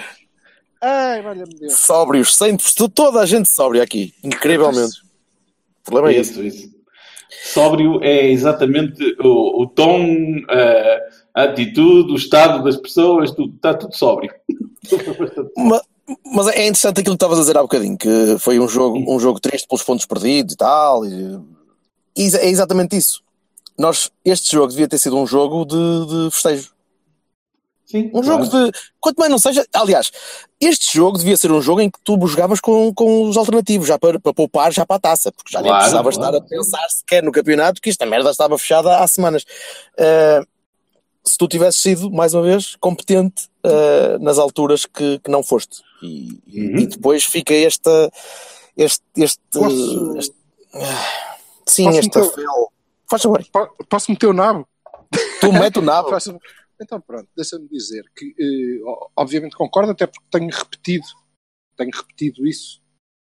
Ai, 0.82 1.22
valha-me 1.22 1.56
Deus. 1.56 1.74
Sóbrios, 1.74 2.36
sem 2.36 2.58
toda 2.94 3.22
a 3.22 3.26
gente 3.26 3.50
sóbria 3.50 3.82
aqui, 3.82 4.14
incrivelmente. 4.24 5.02
O 5.82 5.84
problema 5.92 6.12
é 6.16 6.20
esse. 6.20 6.32
Isso, 6.32 6.44
isso. 6.44 6.75
Sóbrio 7.44 8.04
é 8.04 8.28
exatamente 8.30 9.02
o, 9.22 9.64
o 9.64 9.68
tom, 9.68 10.06
a, 11.36 11.44
atitude, 11.44 12.12
o 12.12 12.16
estado 12.16 12.64
das 12.64 12.78
pessoas, 12.78 13.32
tudo, 13.32 13.54
está 13.56 13.74
tudo 13.74 13.96
sóbrio. 13.96 14.32
Ma- 15.58 15.82
Mas 16.26 16.48
é 16.48 16.62
interessante 16.68 17.00
aquilo 17.02 17.16
que 17.16 17.24
estavas 17.24 17.40
a 17.40 17.42
dizer 17.42 17.58
há 17.58 17.62
bocadinho, 17.62 17.98
que 17.98 18.38
foi 18.40 18.60
um 18.60 18.68
jogo, 18.68 18.98
um 19.08 19.20
jogo 19.20 19.40
triste 19.40 19.68
pelos 19.68 19.84
pontos 19.84 20.06
perdidos 20.06 20.54
e 20.54 20.58
tal. 20.58 21.06
E, 21.06 21.40
e 22.18 22.24
é 22.36 22.48
exatamente 22.50 22.96
isso. 22.96 23.22
Nós, 23.78 24.10
este 24.24 24.52
jogo 24.56 24.68
devia 24.70 24.88
ter 24.88 24.98
sido 24.98 25.18
um 25.18 25.28
jogo 25.28 25.66
de, 25.66 25.76
de 25.76 26.32
festejo. 26.32 26.75
Sim, 27.96 28.08
Um 28.14 28.22
claro. 28.22 28.26
jogo 28.28 28.46
de. 28.48 28.72
Quanto 29.00 29.18
mais 29.18 29.32
não 29.32 29.40
seja. 29.40 29.66
Aliás, 29.74 30.12
este 30.60 30.98
jogo 30.98 31.18
devia 31.18 31.38
ser 31.38 31.52
um 31.52 31.62
jogo 31.62 31.82
em 31.82 31.90
que 31.90 32.00
tu 32.04 32.20
jogavas 32.28 32.60
com, 32.60 32.94
com 32.94 33.30
os 33.30 33.38
alternativos, 33.38 33.88
já 33.88 33.98
para, 33.98 34.20
para 34.20 34.34
poupar, 34.34 34.72
já 34.74 34.86
para 34.86 34.98
a 34.98 35.00
taça, 35.00 35.32
porque 35.32 35.52
já 35.52 35.60
nem 35.62 35.70
Claro, 35.70 35.84
precisavas 35.84 36.16
claro. 36.18 36.38
estar 36.38 36.46
a 36.46 36.50
pensar 36.50 36.90
sequer 36.90 37.24
no 37.24 37.32
campeonato, 37.32 37.82
que 37.82 37.90
esta 37.90 38.06
merda 38.06 38.30
estava 38.32 38.58
fechada 38.58 38.98
há 39.00 39.08
semanas. 39.08 39.44
Uh, 39.98 40.46
se 41.28 41.38
tu 41.38 41.48
tivesses 41.48 41.82
sido, 41.82 42.12
mais 42.12 42.34
uma 42.34 42.44
vez, 42.44 42.76
competente 42.80 43.48
uh, 43.66 44.22
nas 44.24 44.38
alturas 44.38 44.86
que, 44.86 45.20
que 45.20 45.32
não 45.32 45.42
foste. 45.42 45.82
E, 46.04 46.40
Uhum. 46.54 46.80
e 46.80 46.86
depois 46.88 47.24
fica 47.24 47.54
esta. 47.54 48.12
Este. 48.78 49.02
este, 49.18 49.40
Posso- 49.52 50.18
este- 50.18 50.36
ah, 50.74 51.38
sim, 51.66 51.86
Posso 51.86 51.98
esta. 52.00 52.20
meter- 52.20 52.36
fel- 52.36 52.72
Faz 53.10 53.22
favor, 53.22 53.46
Po- 53.52 53.70
Posso 53.90 54.12
meter 54.12 54.28
o 54.28 54.34
nabo? 54.34 54.68
tu 55.40 55.52
mete 55.54 55.80
o 55.80 55.82
nabo. 55.82 56.10
Então 56.82 57.00
pronto, 57.00 57.30
deixa-me 57.36 57.68
dizer 57.70 58.04
que 58.16 58.36
eh, 58.38 58.82
obviamente 59.16 59.56
concordo, 59.56 59.92
até 59.92 60.06
porque 60.06 60.28
tenho 60.30 60.50
repetido, 60.50 61.06
tenho 61.78 61.92
repetido 61.92 62.46
isso 62.46 62.82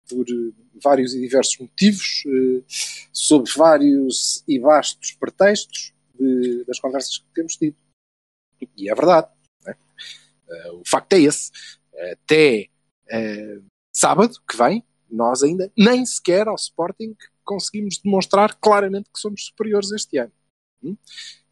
por 0.10 0.25
eh, 0.27 0.51
vários 0.83 1.13
e 1.13 1.22
diversos 1.22 1.57
motivos, 1.60 2.24
eh, 2.25 2.63
sob 3.12 3.50
vários 3.55 4.43
e 4.48 4.60
vastos 4.60 5.12
pretextos 5.13 5.93
de- 6.19 6.63
das 6.65 6.79
conversas 6.79 7.19
que 7.19 7.25
temos 7.33 7.55
tido. 7.55 7.75
E 8.77 8.89
é 8.89 8.95
verdade. 8.95 9.27
não 9.65 9.72
é? 9.74 9.77
Eh, 10.50 10.72
o 10.72 10.83
facto 10.86 11.13
é 11.13 11.22
esse. 11.22 11.51
Até 12.12 12.69
eh, 13.10 13.60
sábado 13.95 14.36
que 14.50 14.57
vem, 14.57 14.83
nós 15.10 15.43
ainda 15.43 15.72
nem 15.77 16.03
sequer 16.05 16.48
ao 16.48 16.55
Sporting 16.55 17.15
conseguimos 17.43 18.00
demonstrar 18.00 18.55
claramente 18.55 19.12
que 19.13 19.19
somos 19.19 19.45
superiores 19.45 19.91
este 19.91 20.17
ano. 20.17 20.31
Hum? 20.83 20.98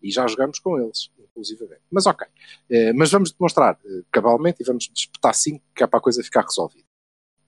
E 0.01 0.11
já 0.11 0.25
jogamos 0.27 0.57
com 0.59 0.79
eles, 0.79 1.11
inclusivamente. 1.31 1.81
Mas 1.89 2.05
ok. 2.05 2.27
Eh, 2.69 2.93
mas 2.93 3.11
vamos 3.11 3.31
demonstrar 3.31 3.79
eh, 3.85 4.03
cabalmente 4.11 4.61
e 4.61 4.65
vamos 4.65 4.89
disputar 4.93 5.33
sim 5.33 5.61
que 5.75 5.83
é 5.83 5.87
para 5.87 5.99
a 5.99 6.01
coisa 6.01 6.23
ficar 6.23 6.43
resolvida. 6.43 6.85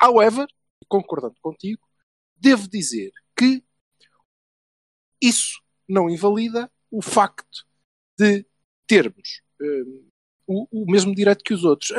However, 0.02 0.48
concordando 0.88 1.36
contigo, 1.42 1.82
devo 2.38 2.68
dizer 2.70 3.12
que 3.38 3.64
isso 5.22 5.62
não 5.88 6.10
invalida 6.10 6.72
o 6.92 7.02
facto 7.02 7.66
de 8.18 8.46
termos 8.88 9.42
eh, 9.62 9.84
o, 10.48 10.68
o 10.84 10.92
mesmo 10.92 11.16
direito 11.16 11.44
que 11.44 11.54
os 11.54 11.64
outros. 11.64 11.92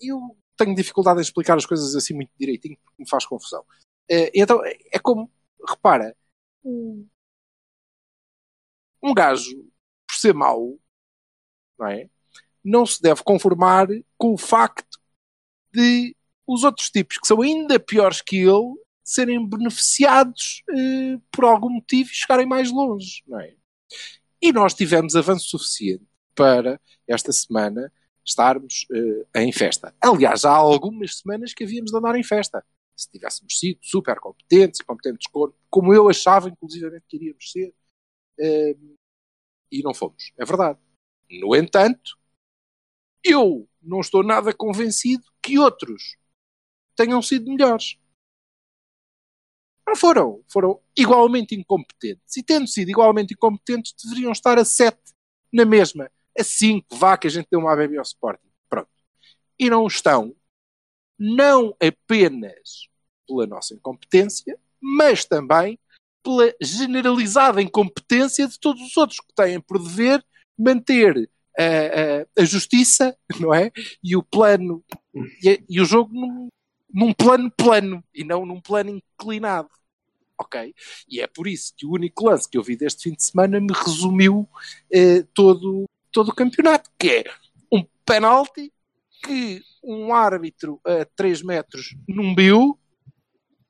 Eu 0.00 0.36
tenho 0.56 0.74
dificuldade 0.74 1.18
em 1.18 1.22
explicar 1.22 1.56
as 1.56 1.66
coisas 1.66 1.94
assim 1.94 2.14
muito 2.14 2.30
direitinho 2.38 2.76
porque 2.84 3.02
me 3.02 3.08
faz 3.08 3.24
confusão. 3.26 3.64
Eh, 4.10 4.30
então, 4.34 4.64
é 4.64 4.76
é 4.92 4.98
como, 4.98 5.30
repara, 5.68 6.16
um, 6.64 7.06
um 9.02 9.14
gajo, 9.14 9.69
ser 10.20 10.34
mau, 10.34 10.78
não 11.78 11.86
é? 11.86 12.08
Não 12.62 12.84
se 12.84 13.00
deve 13.00 13.22
conformar 13.22 13.88
com 14.18 14.34
o 14.34 14.38
facto 14.38 14.98
de 15.72 16.14
os 16.46 16.64
outros 16.64 16.90
tipos, 16.90 17.16
que 17.18 17.26
são 17.26 17.40
ainda 17.42 17.78
piores 17.78 18.20
que 18.20 18.36
ele, 18.36 18.74
serem 19.04 19.44
beneficiados 19.44 20.62
eh, 20.70 21.18
por 21.30 21.44
algum 21.44 21.70
motivo 21.70 22.10
e 22.10 22.14
chegarem 22.14 22.46
mais 22.46 22.70
longe, 22.70 23.22
não 23.26 23.40
é? 23.40 23.54
E 24.40 24.52
nós 24.52 24.74
tivemos 24.74 25.16
avanço 25.16 25.48
suficiente 25.48 26.06
para, 26.34 26.80
esta 27.08 27.32
semana, 27.32 27.92
estarmos 28.24 28.86
eh, 28.92 29.42
em 29.42 29.52
festa. 29.52 29.94
Aliás, 30.00 30.44
há 30.44 30.52
algumas 30.52 31.18
semanas 31.18 31.52
que 31.52 31.64
havíamos 31.64 31.90
de 31.90 31.96
andar 31.96 32.14
em 32.16 32.22
festa. 32.22 32.64
Se 32.96 33.10
tivéssemos 33.10 33.58
sido 33.58 33.78
super 33.82 34.18
competentes 34.20 34.80
e 34.80 34.84
competentes 34.84 35.26
como, 35.68 35.94
eu 35.94 36.08
achava, 36.08 36.48
inclusivamente, 36.48 37.04
que 37.08 37.16
iríamos 37.16 37.50
ser, 37.50 37.74
eh, 38.38 38.76
e 39.70 39.82
não 39.82 39.94
fomos. 39.94 40.32
É 40.38 40.44
verdade. 40.44 40.78
No 41.30 41.54
entanto, 41.54 42.18
eu 43.24 43.68
não 43.82 44.00
estou 44.00 44.22
nada 44.22 44.52
convencido 44.52 45.24
que 45.42 45.58
outros 45.58 46.16
tenham 46.96 47.22
sido 47.22 47.50
melhores. 47.50 47.98
Não 49.86 49.96
foram. 49.96 50.44
Foram 50.48 50.80
igualmente 50.96 51.54
incompetentes. 51.54 52.36
E 52.36 52.42
tendo 52.42 52.66
sido 52.66 52.90
igualmente 52.90 53.34
incompetentes, 53.34 53.94
deveriam 54.04 54.32
estar 54.32 54.58
a 54.58 54.64
7 54.64 54.98
na 55.52 55.64
mesma. 55.64 56.10
A 56.38 56.44
5, 56.44 56.96
vá 56.96 57.16
que 57.16 57.26
a 57.26 57.30
gente 57.30 57.48
deu 57.50 57.60
uma 57.60 57.74
bebê 57.74 57.96
ao 57.98 58.02
Sporting. 58.02 58.50
Pronto. 58.68 58.90
E 59.58 59.68
não 59.68 59.86
estão, 59.86 60.34
não 61.18 61.76
apenas 61.80 62.88
pela 63.26 63.46
nossa 63.46 63.74
incompetência, 63.74 64.58
mas 64.80 65.24
também 65.24 65.78
pela 66.22 66.54
generalizada 66.60 67.62
incompetência 67.62 68.46
de 68.46 68.58
todos 68.58 68.82
os 68.82 68.96
outros 68.96 69.20
que 69.20 69.34
têm 69.34 69.60
por 69.60 69.78
dever 69.78 70.24
manter 70.58 71.28
a, 71.58 71.62
a, 71.62 72.42
a 72.42 72.44
justiça, 72.44 73.16
não 73.40 73.52
é? 73.52 73.70
E 74.02 74.16
o 74.16 74.22
plano, 74.22 74.84
e, 75.42 75.62
e 75.68 75.80
o 75.80 75.84
jogo 75.84 76.12
num, 76.12 76.48
num 76.92 77.12
plano 77.12 77.50
plano 77.50 78.04
e 78.14 78.24
não 78.24 78.44
num 78.44 78.60
plano 78.60 78.90
inclinado. 78.90 79.70
ok? 80.38 80.74
E 81.08 81.20
é 81.20 81.26
por 81.26 81.46
isso 81.46 81.72
que 81.76 81.86
o 81.86 81.92
único 81.92 82.26
lance 82.26 82.48
que 82.48 82.58
eu 82.58 82.62
vi 82.62 82.76
deste 82.76 83.04
fim 83.04 83.14
de 83.14 83.24
semana 83.24 83.60
me 83.60 83.72
resumiu 83.72 84.48
eh, 84.92 85.24
todo, 85.34 85.84
todo 86.12 86.30
o 86.30 86.34
campeonato, 86.34 86.90
que 86.98 87.08
é 87.08 87.24
um 87.72 87.84
penalti 88.04 88.72
que 89.22 89.62
um 89.82 90.12
árbitro 90.14 90.80
a 90.84 91.04
3 91.16 91.42
metros 91.42 91.94
não 92.08 92.34
viu, 92.34 92.78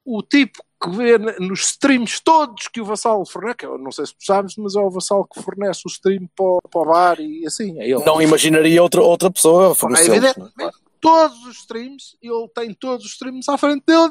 o 0.04 0.22
tipo 0.22 0.64
que 0.82 0.90
vê 0.90 1.18
nos 1.18 1.60
streams 1.60 2.20
todos 2.22 2.68
que 2.68 2.80
o 2.80 2.84
Vassal 2.84 3.24
fornece, 3.26 3.58
eu 3.64 3.76
não 3.78 3.92
sei 3.92 4.06
se 4.06 4.14
tu 4.14 4.24
sabes, 4.24 4.56
mas 4.56 4.74
é 4.74 4.80
o 4.80 4.90
Vassal 4.90 5.26
que 5.26 5.42
fornece 5.42 5.82
o 5.86 5.88
stream 5.90 6.26
para, 6.34 6.44
o- 6.46 6.60
para 6.70 6.80
o 6.80 6.84
bar 6.86 7.20
e 7.20 7.46
assim, 7.46 7.78
é 7.80 7.84
ele. 7.88 8.04
Não 8.04 8.20
imaginaria 8.22 8.82
outra, 8.82 9.02
outra 9.02 9.30
pessoa 9.30 9.68
a 9.68 9.70
É 9.72 9.74
fornecê-los. 9.74 10.16
evidente, 10.24 10.52
todos 11.00 11.44
os 11.46 11.56
streams, 11.58 12.16
ele 12.22 12.48
tem 12.54 12.72
todos 12.74 13.04
os 13.04 13.12
streams 13.12 13.48
à 13.48 13.58
frente 13.58 13.84
dele, 13.86 14.10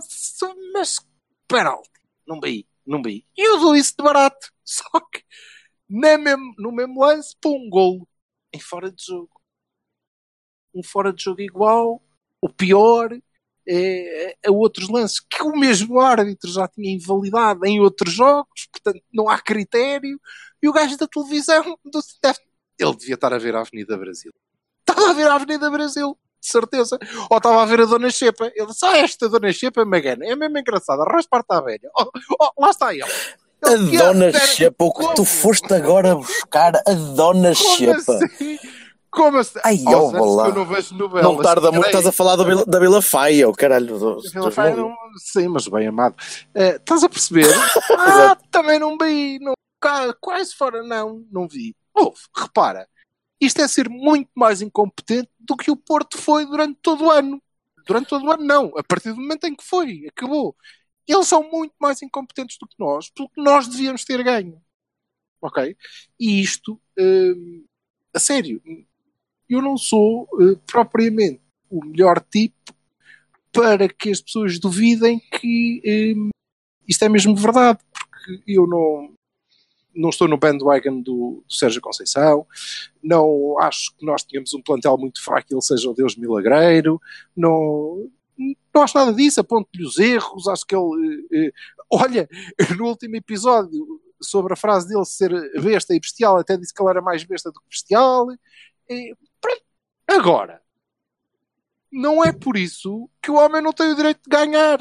mas 0.74 1.00
penalti, 1.48 1.90
não 2.28 2.40
vi, 2.40 2.68
não 2.86 3.02
vi. 3.02 3.26
E 3.38 3.48
eu 3.48 3.60
dou 3.60 3.76
isso 3.76 3.96
de 3.98 4.04
barato, 4.04 4.52
só 4.64 4.84
que 5.12 5.24
nem 5.90 6.18
mesmo, 6.18 6.54
no 6.58 6.72
mesmo 6.72 7.02
lance, 7.02 7.36
pô, 7.42 7.50
um 7.58 7.70
golo 7.70 8.08
em 8.54 8.60
fora 8.60 8.92
de 8.92 9.04
jogo. 9.06 9.30
Um 10.74 10.84
fora 10.84 11.12
de 11.12 11.24
jogo 11.24 11.42
igual, 11.42 12.02
o 12.42 12.48
pior, 12.50 13.10
é, 13.70 14.36
é 14.44 14.52
outros 14.52 14.90
lances 14.90 15.20
que 15.20 15.44
o 15.44 15.56
mesmo 15.56 16.00
árbitro 16.00 16.52
já 16.52 16.68
tinha 16.68 16.92
invalidado 16.92 17.66
em 17.66 17.80
outros 17.80 18.14
jogos, 18.14 18.68
portanto 18.72 19.04
não 19.14 19.30
há 19.30 19.38
critério, 19.40 20.20
e 20.62 20.68
o 20.68 20.74
gajo 20.74 20.98
da 20.98 21.08
televisão, 21.08 21.78
ele 22.80 22.96
devia 22.98 23.16
estar 23.16 23.34
a 23.34 23.38
ver 23.38 23.56
a 23.56 23.62
Avenida 23.62 23.98
Brasil. 23.98 24.32
Estava 24.80 25.12
a 25.12 25.14
ver 25.14 25.28
a 25.28 25.36
Avenida 25.36 25.70
Brasil, 25.70 26.18
de 26.42 26.48
certeza. 26.48 26.98
Ou 27.30 27.38
estava 27.38 27.62
a 27.62 27.66
ver 27.66 27.82
a 27.82 27.86
Dona 27.86 28.10
Xepa. 28.10 28.52
Ele 28.56 28.68
disse, 28.68 28.86
ah, 28.86 28.98
esta 28.98 29.30
Dona 29.30 29.52
Xepa 29.52 29.86
Magana, 29.86 30.26
é 30.26 30.36
mesmo 30.36 30.58
engraçada, 30.58 31.04
raspar-te 31.04 31.54
à 31.54 31.62
velha. 31.62 31.90
Oh, 32.00 32.10
oh, 32.40 32.62
lá 32.62 32.70
está 32.72 32.94
ele. 32.94 33.04
A 33.04 33.74
Ele, 33.74 33.98
Dona 33.98 34.26
"Yeah, 34.28 34.40
Xepa, 34.40 34.86
o 34.86 34.94
que 34.94 35.16
tu 35.16 35.26
foste 35.26 35.74
agora 35.74 36.16
buscar 36.16 36.76
a 36.78 36.94
Dona 36.94 37.54
Xepa. 37.54 38.14
assim? 38.16 38.58
Como 39.12 39.38
assim? 39.38 39.60
Ai, 39.64 39.78
que 39.78 39.88
eu 39.88 40.12
não 40.54 40.66
vejo 40.66 40.96
novelas. 40.96 41.24
Não 41.36 41.42
tarda 41.42 41.72
muito, 41.72 41.86
estás 41.88 42.06
a 42.06 42.12
falar 42.12 42.36
da 42.36 42.64
da 42.64 42.80
Vila 42.80 43.02
Faia, 43.02 43.50
o 43.50 43.54
caralho. 43.54 43.98
do- 43.98 44.22
Vila 44.22 44.46
do- 44.46 44.52
Faia 44.52 44.76
não- 44.76 44.96
Sim, 45.18 45.48
mas 45.48 45.68
bem 45.68 45.88
amado. 45.88 46.16
Eh, 46.54 46.76
estás 46.76 47.04
a 47.04 47.10
perceber? 47.10 47.46
ah, 47.98 48.38
também 48.52 48.78
não 48.80 48.98
vi. 48.98 49.40
Não, 49.40 49.54
quase 50.22 50.54
fora, 50.56 50.84
não, 50.84 51.26
não 51.32 51.48
vi. 51.48 51.76
Ouve, 51.94 52.20
repara, 52.38 52.88
isto 53.42 53.60
é 53.62 53.68
ser 53.68 53.90
muito 53.90 54.30
mais 54.36 54.62
incompetente 54.62 55.30
do 55.40 55.58
que 55.58 55.72
o 55.72 55.76
Porto 55.78 56.18
foi 56.18 56.46
durante 56.46 56.78
todo 56.82 57.06
o 57.06 57.12
ano. 57.12 57.42
Durante 57.88 58.08
todo 58.10 58.26
o 58.26 58.32
ano, 58.32 58.44
não. 58.44 58.72
A 58.78 58.84
partir 58.84 59.10
do 59.12 59.20
momento 59.20 59.46
em 59.46 59.56
que 59.56 59.64
foi, 59.64 60.06
acabou. 60.08 60.56
Eles 61.08 61.28
são 61.28 61.42
muito 61.50 61.74
mais 61.80 62.02
incompetentes 62.04 62.58
do 62.60 62.68
que 62.68 62.76
nós, 62.78 63.10
pelo 63.10 63.30
que 63.30 63.42
nós 63.42 63.68
devíamos 63.68 64.06
ter 64.06 64.22
ganho. 64.24 64.62
Ok? 65.42 65.76
E 66.20 66.42
isto, 66.42 66.80
hum, 67.00 67.66
a 68.14 68.20
sério, 68.20 68.62
eu 69.50 69.62
não 69.62 69.78
sou 69.78 70.28
eh, 70.40 70.58
propriamente 70.66 71.42
o 71.70 71.84
melhor 71.84 72.24
tipo 72.32 72.56
para 73.52 73.88
que 73.90 74.12
as 74.12 74.22
pessoas 74.22 74.60
duvidem 74.60 75.20
que 75.40 76.16
hum, 76.16 76.30
isto 76.88 77.04
é 77.04 77.10
mesmo 77.10 77.36
verdade, 77.36 77.80
porque 77.92 78.42
eu 78.48 78.68
não, 78.68 79.14
não 79.96 80.10
estou 80.10 80.28
no 80.28 80.38
bandwagon 80.38 81.02
do, 81.02 81.44
do 81.48 81.54
Sérgio 81.54 81.82
Conceição, 81.82 82.46
não 83.04 83.60
acho 83.60 83.96
que 83.98 84.06
nós 84.06 84.24
tenhamos 84.24 84.54
um 84.54 84.62
plantel 84.62 84.98
muito 84.98 85.24
fraco 85.24 85.48
e 85.52 85.54
ele 85.56 85.62
seja 85.62 85.90
o 85.90 85.94
Deus 85.94 86.16
milagreiro, 86.16 87.02
não, 87.36 88.10
não 88.74 88.82
acho 88.82 88.98
nada 88.98 89.14
disso, 89.14 89.40
aponto-lhe 89.42 89.84
os 89.86 89.98
erros, 89.98 90.48
acho 90.48 90.66
que 90.66 90.76
ele. 90.76 91.28
eh, 91.32 91.48
eh, 91.48 91.52
olha, 91.92 92.30
no 92.78 92.88
último 92.88 93.16
episódio, 93.16 93.86
sobre 94.22 94.54
a 94.54 94.56
frase 94.56 94.88
dele 94.88 95.06
ser 95.06 95.32
besta 95.62 95.94
e 95.96 96.00
bestial, 96.00 96.38
até 96.38 96.58
disse 96.58 96.74
que 96.74 96.82
ele 96.82 96.90
era 96.90 97.02
mais 97.02 97.24
besta 97.24 97.52
do 97.52 97.60
que 97.60 97.70
bestial. 97.70 98.28
Agora, 100.10 100.60
não 101.92 102.24
é 102.24 102.34
por 102.34 102.58
isso 102.58 103.08
que 103.22 103.30
o 103.30 103.36
homem 103.36 103.62
não 103.62 103.72
tem 103.72 103.92
o 103.92 103.96
direito 103.96 104.22
de 104.24 104.30
ganhar. 104.30 104.80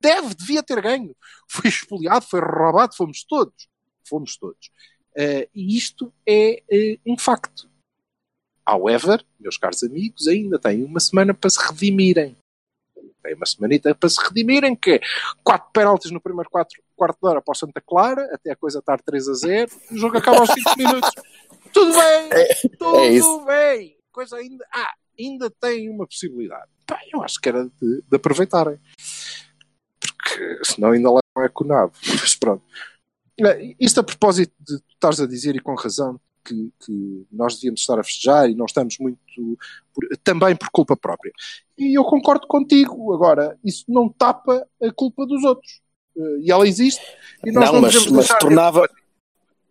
Deve, 0.00 0.34
devia 0.34 0.62
ter 0.62 0.80
ganho. 0.80 1.14
Foi 1.46 1.68
espoliado, 1.68 2.24
foi 2.24 2.40
roubado, 2.40 2.96
fomos 2.96 3.24
todos. 3.24 3.68
Fomos 4.08 4.36
todos. 4.36 4.70
Eh, 5.14 5.48
e 5.54 5.76
isto 5.76 6.12
é 6.26 6.62
eh, 6.70 6.98
um 7.06 7.16
facto. 7.18 7.70
However, 8.66 9.24
meus 9.38 9.58
caros 9.58 9.82
amigos, 9.82 10.26
ainda 10.26 10.58
têm 10.58 10.82
uma 10.82 11.00
semana 11.00 11.34
para 11.34 11.50
se 11.50 11.60
redimirem. 11.60 12.34
Tem 13.22 13.34
uma 13.34 13.46
semanita 13.46 13.94
para 13.94 14.08
se 14.08 14.20
redimirem, 14.20 14.74
que 14.74 14.92
é 14.92 15.00
quatro 15.44 15.70
penaltis 15.72 16.10
no 16.10 16.20
primeiro 16.20 16.50
quatro, 16.50 16.82
quarto 16.96 17.18
de 17.20 17.28
hora 17.28 17.42
para 17.42 17.52
o 17.52 17.54
Santa 17.54 17.80
Clara, 17.80 18.28
até 18.34 18.50
a 18.50 18.56
coisa 18.56 18.78
estar 18.78 19.00
3 19.00 19.28
a 19.28 19.34
0, 19.34 19.72
o 19.92 19.96
jogo 19.96 20.18
acaba 20.18 20.38
aos 20.38 20.50
5 20.50 20.76
minutos. 20.76 21.10
Tudo 21.72 21.92
bem, 21.92 22.28
tudo 22.78 22.98
é 22.98 23.08
isso. 23.08 23.44
bem. 23.44 24.01
Coisa 24.12 24.36
ainda, 24.36 24.64
ah, 24.72 24.92
ainda 25.18 25.50
tem 25.50 25.88
uma 25.88 26.06
possibilidade. 26.06 26.70
Pá, 26.86 27.00
eu 27.12 27.22
acho 27.22 27.40
que 27.40 27.48
era 27.48 27.64
de, 27.64 28.02
de 28.08 28.16
aproveitarem. 28.16 28.78
Porque 30.00 30.64
senão 30.64 30.90
ainda 30.90 31.08
levam 31.08 31.20
é 31.46 31.48
com. 31.48 31.64
Mas 32.20 32.34
pronto. 32.36 32.62
Eh, 33.40 33.74
Isto 33.80 34.00
a 34.00 34.04
propósito 34.04 34.52
de 34.60 34.78
tu 34.78 34.84
estares 34.94 35.20
a 35.20 35.26
dizer, 35.26 35.56
e 35.56 35.60
com 35.60 35.74
razão, 35.74 36.20
que, 36.44 36.70
que 36.84 37.26
nós 37.30 37.54
devíamos 37.54 37.80
estar 37.80 37.98
a 37.98 38.04
festejar 38.04 38.50
e 38.50 38.54
não 38.54 38.66
estamos 38.66 38.98
muito 38.98 39.18
por- 39.94 40.08
também 40.22 40.54
por 40.56 40.68
culpa 40.70 40.96
própria. 40.96 41.32
E 41.78 41.96
eu 41.96 42.04
concordo 42.04 42.46
contigo. 42.46 43.12
Agora, 43.14 43.58
isso 43.64 43.84
não 43.88 44.08
tapa 44.08 44.66
a 44.82 44.92
culpa 44.92 45.24
dos 45.26 45.42
outros. 45.44 45.80
Eh, 46.16 46.38
E 46.42 46.50
ela 46.52 46.66
existe. 46.68 47.02
E 47.46 47.50
nós 47.52 47.64
Não, 47.66 47.72
não, 47.74 47.80
mas, 47.82 48.06
mas 48.06 48.28
tornava, 48.38 48.88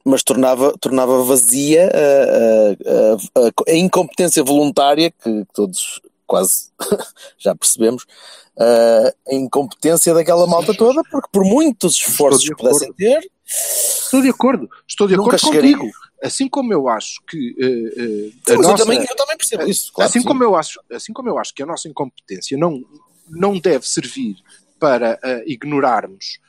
mas 0.06 0.24
tornava, 0.24 0.74
tornava 0.80 1.24
vazia 1.24 1.90
a, 1.94 3.42
a- 3.42 3.48
a- 3.48 3.72
a 3.72 3.76
incompetência 3.76 4.44
voluntária 4.44 5.12
que 5.12 5.46
todos 5.54 6.02
quase 6.28 6.70
já 7.38 7.54
percebemos, 7.56 8.06
a 8.58 9.34
incompetência 9.36 10.14
daquela 10.14 10.48
malta 10.48 10.74
toda, 10.74 11.02
porque 11.12 11.28
por 11.32 11.44
muitos 11.44 11.96
esforços 11.96 12.48
que 12.48 12.56
pudessem 12.56 12.94
ter, 12.94 13.22
Estou 13.54 14.22
de 14.22 14.30
acordo. 14.30 14.70
Estou 14.88 15.08
de 15.10 15.16
acordo 15.16 15.38
chegaria. 15.38 15.78
contigo. 15.78 15.94
Assim 16.24 16.48
como 16.48 16.72
eu 16.72 16.88
acho 16.88 17.22
que 17.28 17.54
eh, 17.60 17.66
eh, 17.66 18.30
a 18.48 18.52
Sim, 18.52 18.58
mas 18.58 18.66
eu, 18.66 18.72
nossa- 18.72 18.84
também, 18.86 19.00
eu 19.00 19.16
também 19.16 19.36
percebo 19.38 19.64
isso. 19.68 19.92
Claro, 19.92 20.10
assim, 20.10 20.22
sim. 20.22 20.26
como 20.28 20.42
eu 20.44 20.56
acho, 20.56 20.80
assim 20.92 21.12
como 21.12 21.28
eu 21.28 21.38
acho 21.38 21.54
que 21.54 21.62
a 21.64 21.66
nossa 21.66 21.90
incompetência 21.90 22.58
não, 22.58 22.82
não 23.28 23.60
deve 23.60 23.86
servir 23.86 24.38
para 24.80 25.20
eh, 25.22 25.44
ignorarmos 25.48 26.40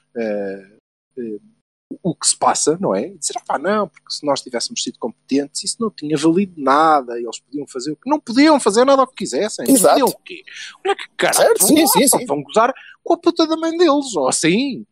o 2.03 2.15
que 2.15 2.27
se 2.27 2.37
passa, 2.37 2.77
não 2.81 2.95
é? 2.95 3.09
E 3.09 3.19
dizer, 3.19 3.35
pá, 3.47 3.59
não, 3.59 3.89
porque 3.89 4.11
se 4.13 4.25
nós 4.25 4.41
tivéssemos 4.41 4.83
sido 4.83 4.99
competentes, 4.99 5.65
isso 5.65 5.77
não 5.81 5.91
tinha 5.91 6.17
valido 6.17 6.55
nada, 6.57 7.19
eles 7.19 7.41
podiam 7.41 7.67
fazer 7.67 7.93
o 7.93 7.97
que 7.97 8.09
não 8.09 8.21
podiam 8.21 8.59
fazer 8.61 8.85
nada 8.85 9.03
o 9.03 9.07
que 9.07 9.17
quisessem. 9.17 9.65
Exato. 9.69 9.95
Podiam 10.01 10.09
o 10.09 10.19
quê? 10.25 10.43
Olha 10.85 10.97
que 10.97 11.05
caralho, 11.17 11.37
Certo, 11.37 11.59
vão, 11.61 11.69
sim, 11.69 11.81
lá, 11.83 11.87
sim, 11.89 12.09
pá, 12.11 12.19
sim. 12.19 12.27
vão 12.27 12.43
gozar 12.43 12.75
com 13.03 13.15
a 13.15 13.19
puta 13.19 13.47
da 13.47 13.57
mãe 13.57 13.77
deles, 13.77 14.15
ou 14.15 14.29
assim. 14.29 14.87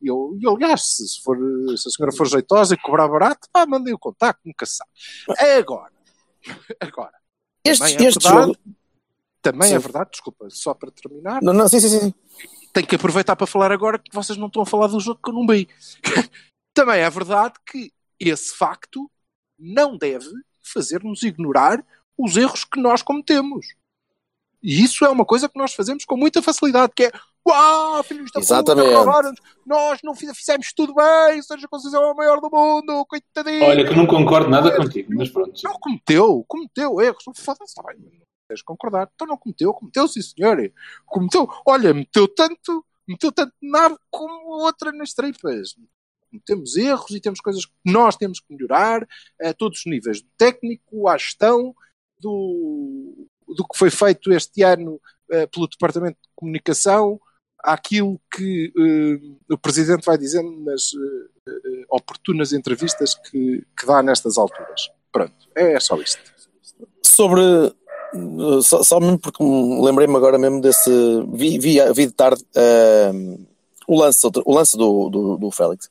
E 0.00 0.08
eu, 0.08 0.36
e, 0.40 0.46
aliás, 0.46 0.82
se, 0.96 1.22
for, 1.22 1.36
se 1.76 1.88
a 1.88 1.90
senhora 1.90 2.14
for 2.14 2.26
jeitosa 2.26 2.74
e 2.74 2.78
cobrar 2.78 3.08
barato, 3.08 3.48
pá, 3.52 3.64
mandei 3.66 3.94
o 3.94 3.98
contacto, 3.98 4.42
nunca 4.44 4.66
se 4.66 4.76
sabe. 4.76 4.90
Agora, 5.58 5.92
agora, 6.80 7.14
Este, 7.64 7.80
também 7.80 8.06
é 8.06 8.08
este 8.08 8.22
verdade, 8.22 8.46
jogo. 8.46 8.58
também 9.42 9.68
Sim. 9.68 9.74
é 9.74 9.78
verdade, 9.78 10.10
desculpa, 10.10 10.46
só 10.50 10.74
para 10.74 10.90
terminar, 10.90 11.42
Não, 11.42 11.52
não, 11.52 11.66
sim, 11.68 11.80
sim, 11.80 11.88
sim. 11.88 12.14
Tenho 12.76 12.86
que 12.86 12.94
aproveitar 12.96 13.34
para 13.34 13.46
falar 13.46 13.72
agora 13.72 13.98
que 13.98 14.12
vocês 14.14 14.36
não 14.36 14.48
estão 14.48 14.60
a 14.60 14.66
falar 14.66 14.88
do 14.88 15.00
jogo 15.00 15.18
que 15.24 15.30
eu 15.30 15.34
não 15.34 15.46
vi. 15.46 15.66
também 16.74 17.00
é 17.00 17.08
verdade 17.08 17.54
que 17.66 17.90
esse 18.20 18.54
facto 18.54 19.10
não 19.58 19.96
deve 19.96 20.26
fazer-nos 20.62 21.22
ignorar 21.22 21.82
os 22.18 22.36
erros 22.36 22.64
que 22.64 22.78
nós 22.78 23.00
cometemos. 23.00 23.66
E 24.62 24.84
isso 24.84 25.06
é 25.06 25.08
uma 25.08 25.24
coisa 25.24 25.48
que 25.48 25.58
nós 25.58 25.72
fazemos 25.72 26.04
com 26.04 26.18
muita 26.18 26.42
facilidade, 26.42 26.92
que 26.94 27.04
é 27.04 27.12
Uau, 27.48 28.02
filhos 28.02 28.30
da 28.32 28.40
Exatamente. 28.40 28.88
puta, 28.88 28.98
roubaram-nos. 28.98 29.40
nós 29.64 30.00
não 30.02 30.14
fiz- 30.14 30.36
fizemos 30.36 30.72
tudo 30.74 30.92
bem, 30.94 31.40
Sérgio 31.40 31.68
Conceição 31.70 32.02
é 32.02 32.12
o 32.12 32.16
maior 32.16 32.40
do 32.40 32.50
mundo, 32.50 33.06
coitadinho. 33.06 33.62
Olha, 33.64 33.86
que 33.88 33.94
não 33.94 34.04
concordo 34.04 34.50
nada 34.50 34.74
contigo, 34.76 35.14
mas 35.14 35.30
pronto. 35.30 35.58
Não 35.62 35.74
cometeu, 35.78 36.44
cometeu 36.48 37.00
erros. 37.00 37.22
Foda-se, 37.36 37.64
está 37.64 37.82
bem, 37.84 37.96
de 38.54 38.64
concordar. 38.64 39.10
Então 39.14 39.26
não 39.26 39.36
cometeu, 39.36 39.72
cometeu, 39.74 40.06
sim 40.06 40.22
senhor. 40.22 40.72
Cometeu, 41.06 41.48
olha, 41.66 41.92
meteu 41.92 42.28
tanto, 42.28 42.84
meteu 43.08 43.32
tanto 43.32 43.52
nada 43.60 43.98
como 44.10 44.62
outra 44.62 44.92
nas 44.92 45.12
tripas. 45.12 45.76
Temos 46.44 46.76
erros 46.76 47.10
e 47.10 47.20
temos 47.20 47.40
coisas 47.40 47.64
que 47.64 47.72
nós 47.84 48.16
temos 48.16 48.40
que 48.40 48.52
melhorar 48.52 49.06
a 49.42 49.54
todos 49.54 49.80
os 49.80 49.86
níveis, 49.86 50.20
do 50.20 50.28
técnico 50.36 51.08
à 51.08 51.16
gestão, 51.16 51.74
do, 52.18 53.28
do 53.48 53.66
que 53.66 53.78
foi 53.78 53.90
feito 53.90 54.32
este 54.32 54.62
ano 54.62 55.00
eh, 55.30 55.46
pelo 55.46 55.68
Departamento 55.68 56.18
de 56.22 56.28
Comunicação, 56.34 57.18
àquilo 57.60 58.20
que 58.34 58.72
eh, 58.76 59.52
o 59.54 59.58
Presidente 59.58 60.04
vai 60.04 60.18
dizendo 60.18 60.50
nas 60.60 60.90
eh, 60.94 61.84
oportunas 61.88 62.52
entrevistas 62.52 63.14
que, 63.14 63.64
que 63.78 63.86
dá 63.86 64.02
nestas 64.02 64.36
alturas. 64.36 64.90
Pronto, 65.10 65.34
é 65.54 65.78
só 65.80 65.96
isto. 66.00 66.20
Sobre. 67.02 67.40
Uh, 68.16 68.62
Só, 68.62 68.82
só 68.82 69.00
mesmo 69.00 69.18
porque 69.18 69.42
me 69.42 69.82
lembrei-me 69.82 70.16
agora 70.16 70.38
mesmo 70.38 70.60
desse. 70.60 70.90
Vi, 71.32 71.58
vi, 71.58 71.78
vi 71.94 72.06
de 72.06 72.12
tarde 72.12 72.42
uh, 72.56 73.46
o 73.86 73.98
lance, 74.00 74.26
o 74.44 74.54
lance 74.54 74.76
do, 74.76 75.08
do, 75.08 75.36
do 75.36 75.50
Félix, 75.50 75.90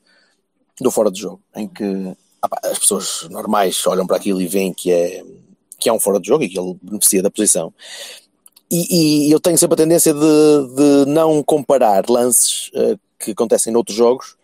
do 0.80 0.90
fora 0.90 1.10
de 1.10 1.20
jogo, 1.20 1.40
em 1.54 1.66
que 1.68 2.16
ah 2.42 2.48
pá, 2.48 2.60
as 2.64 2.78
pessoas 2.78 3.26
normais 3.30 3.86
olham 3.86 4.06
para 4.06 4.16
aquilo 4.16 4.40
e 4.40 4.46
veem 4.46 4.72
que 4.72 4.90
é, 4.92 5.24
que 5.78 5.88
é 5.88 5.92
um 5.92 6.00
fora 6.00 6.20
de 6.20 6.28
jogo 6.28 6.44
e 6.44 6.48
que 6.48 6.58
ele 6.58 6.76
beneficia 6.82 7.22
da 7.22 7.30
posição. 7.30 7.72
E, 8.70 9.28
e 9.28 9.30
eu 9.30 9.38
tenho 9.38 9.56
sempre 9.56 9.74
a 9.74 9.76
tendência 9.76 10.12
de, 10.12 10.74
de 10.74 11.10
não 11.10 11.42
comparar 11.42 12.04
lances 12.08 12.70
eh, 12.74 12.96
que 13.18 13.30
acontecem 13.30 13.72
noutros 13.72 13.96
jogos, 13.96 14.36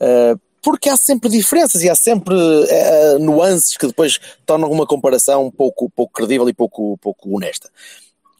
eh, 0.00 0.34
porque 0.66 0.88
há 0.88 0.96
sempre 0.96 1.30
diferenças 1.30 1.80
e 1.84 1.88
há 1.88 1.94
sempre 1.94 2.34
eh, 2.68 3.18
nuances 3.20 3.76
que 3.76 3.86
depois 3.86 4.18
tornam 4.44 4.68
uma 4.68 4.84
comparação 4.84 5.48
pouco, 5.48 5.88
pouco 5.88 6.12
credível 6.12 6.48
e 6.48 6.52
pouco, 6.52 6.98
pouco 6.98 7.36
honesta. 7.36 7.70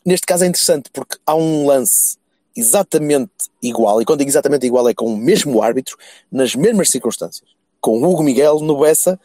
Neste 0.04 0.26
caso 0.26 0.42
é 0.42 0.48
interessante 0.48 0.90
porque 0.92 1.18
há 1.24 1.36
um 1.36 1.64
lance 1.68 2.18
exatamente 2.56 3.30
igual, 3.62 4.02
e 4.02 4.04
quando 4.04 4.18
digo 4.18 4.30
exatamente 4.30 4.66
igual 4.66 4.88
é 4.88 4.92
com 4.92 5.04
o 5.06 5.16
mesmo 5.16 5.62
árbitro, 5.62 5.96
nas 6.32 6.56
mesmas 6.56 6.90
circunstâncias, 6.90 7.48
com 7.80 8.02
o 8.02 8.10
Hugo 8.10 8.24
Miguel 8.24 8.58
no 8.58 8.80
Bessa, 8.80 9.20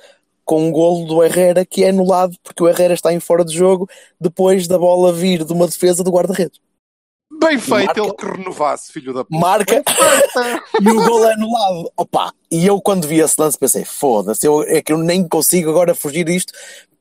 com 0.46 0.68
um 0.68 0.72
golo 0.72 1.08
do 1.08 1.24
Herrera 1.24 1.66
que 1.66 1.84
é 1.84 1.90
anulado 1.90 2.38
porque 2.44 2.62
o 2.62 2.70
Herrera 2.70 2.94
está 2.94 3.12
em 3.12 3.20
fora 3.20 3.44
de 3.44 3.56
jogo 3.56 3.90
depois 4.20 4.68
da 4.68 4.78
bola 4.78 5.12
vir 5.12 5.44
de 5.44 5.54
uma 5.54 5.66
defesa 5.66 6.04
do 6.04 6.12
guarda-redes. 6.12 6.60
Bem 7.44 7.58
feito 7.58 7.86
Marca- 7.86 8.02
ele 8.02 8.14
que 8.14 8.26
renovasse, 8.26 8.92
filho 8.92 9.14
da 9.14 9.24
puta. 9.26 9.40
Marca 9.40 9.84
e 10.80 10.90
o 10.90 10.96
gol 11.06 11.26
é 11.28 11.34
anulado. 11.34 11.92
Opa, 11.98 12.34
e 12.52 12.66
eu 12.66 12.80
quando 12.82 13.08
vi 13.08 13.20
esse 13.20 13.36
lance 13.40 13.58
pensei, 13.58 13.84
foda-se, 13.84 14.48
é 14.68 14.82
que 14.82 14.94
eu 14.94 14.98
nem 14.98 15.28
consigo 15.28 15.70
agora 15.72 15.96
fugir 15.96 16.24
disto, 16.26 16.54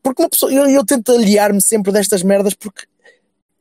porque 0.02 0.22
uma 0.22 0.30
pessoa, 0.30 0.52
eu, 0.52 0.66
eu 0.68 0.84
tento 0.84 1.12
aliar-me 1.12 1.60
sempre 1.62 1.92
destas 1.92 2.22
merdas 2.22 2.54
porque, 2.54 2.86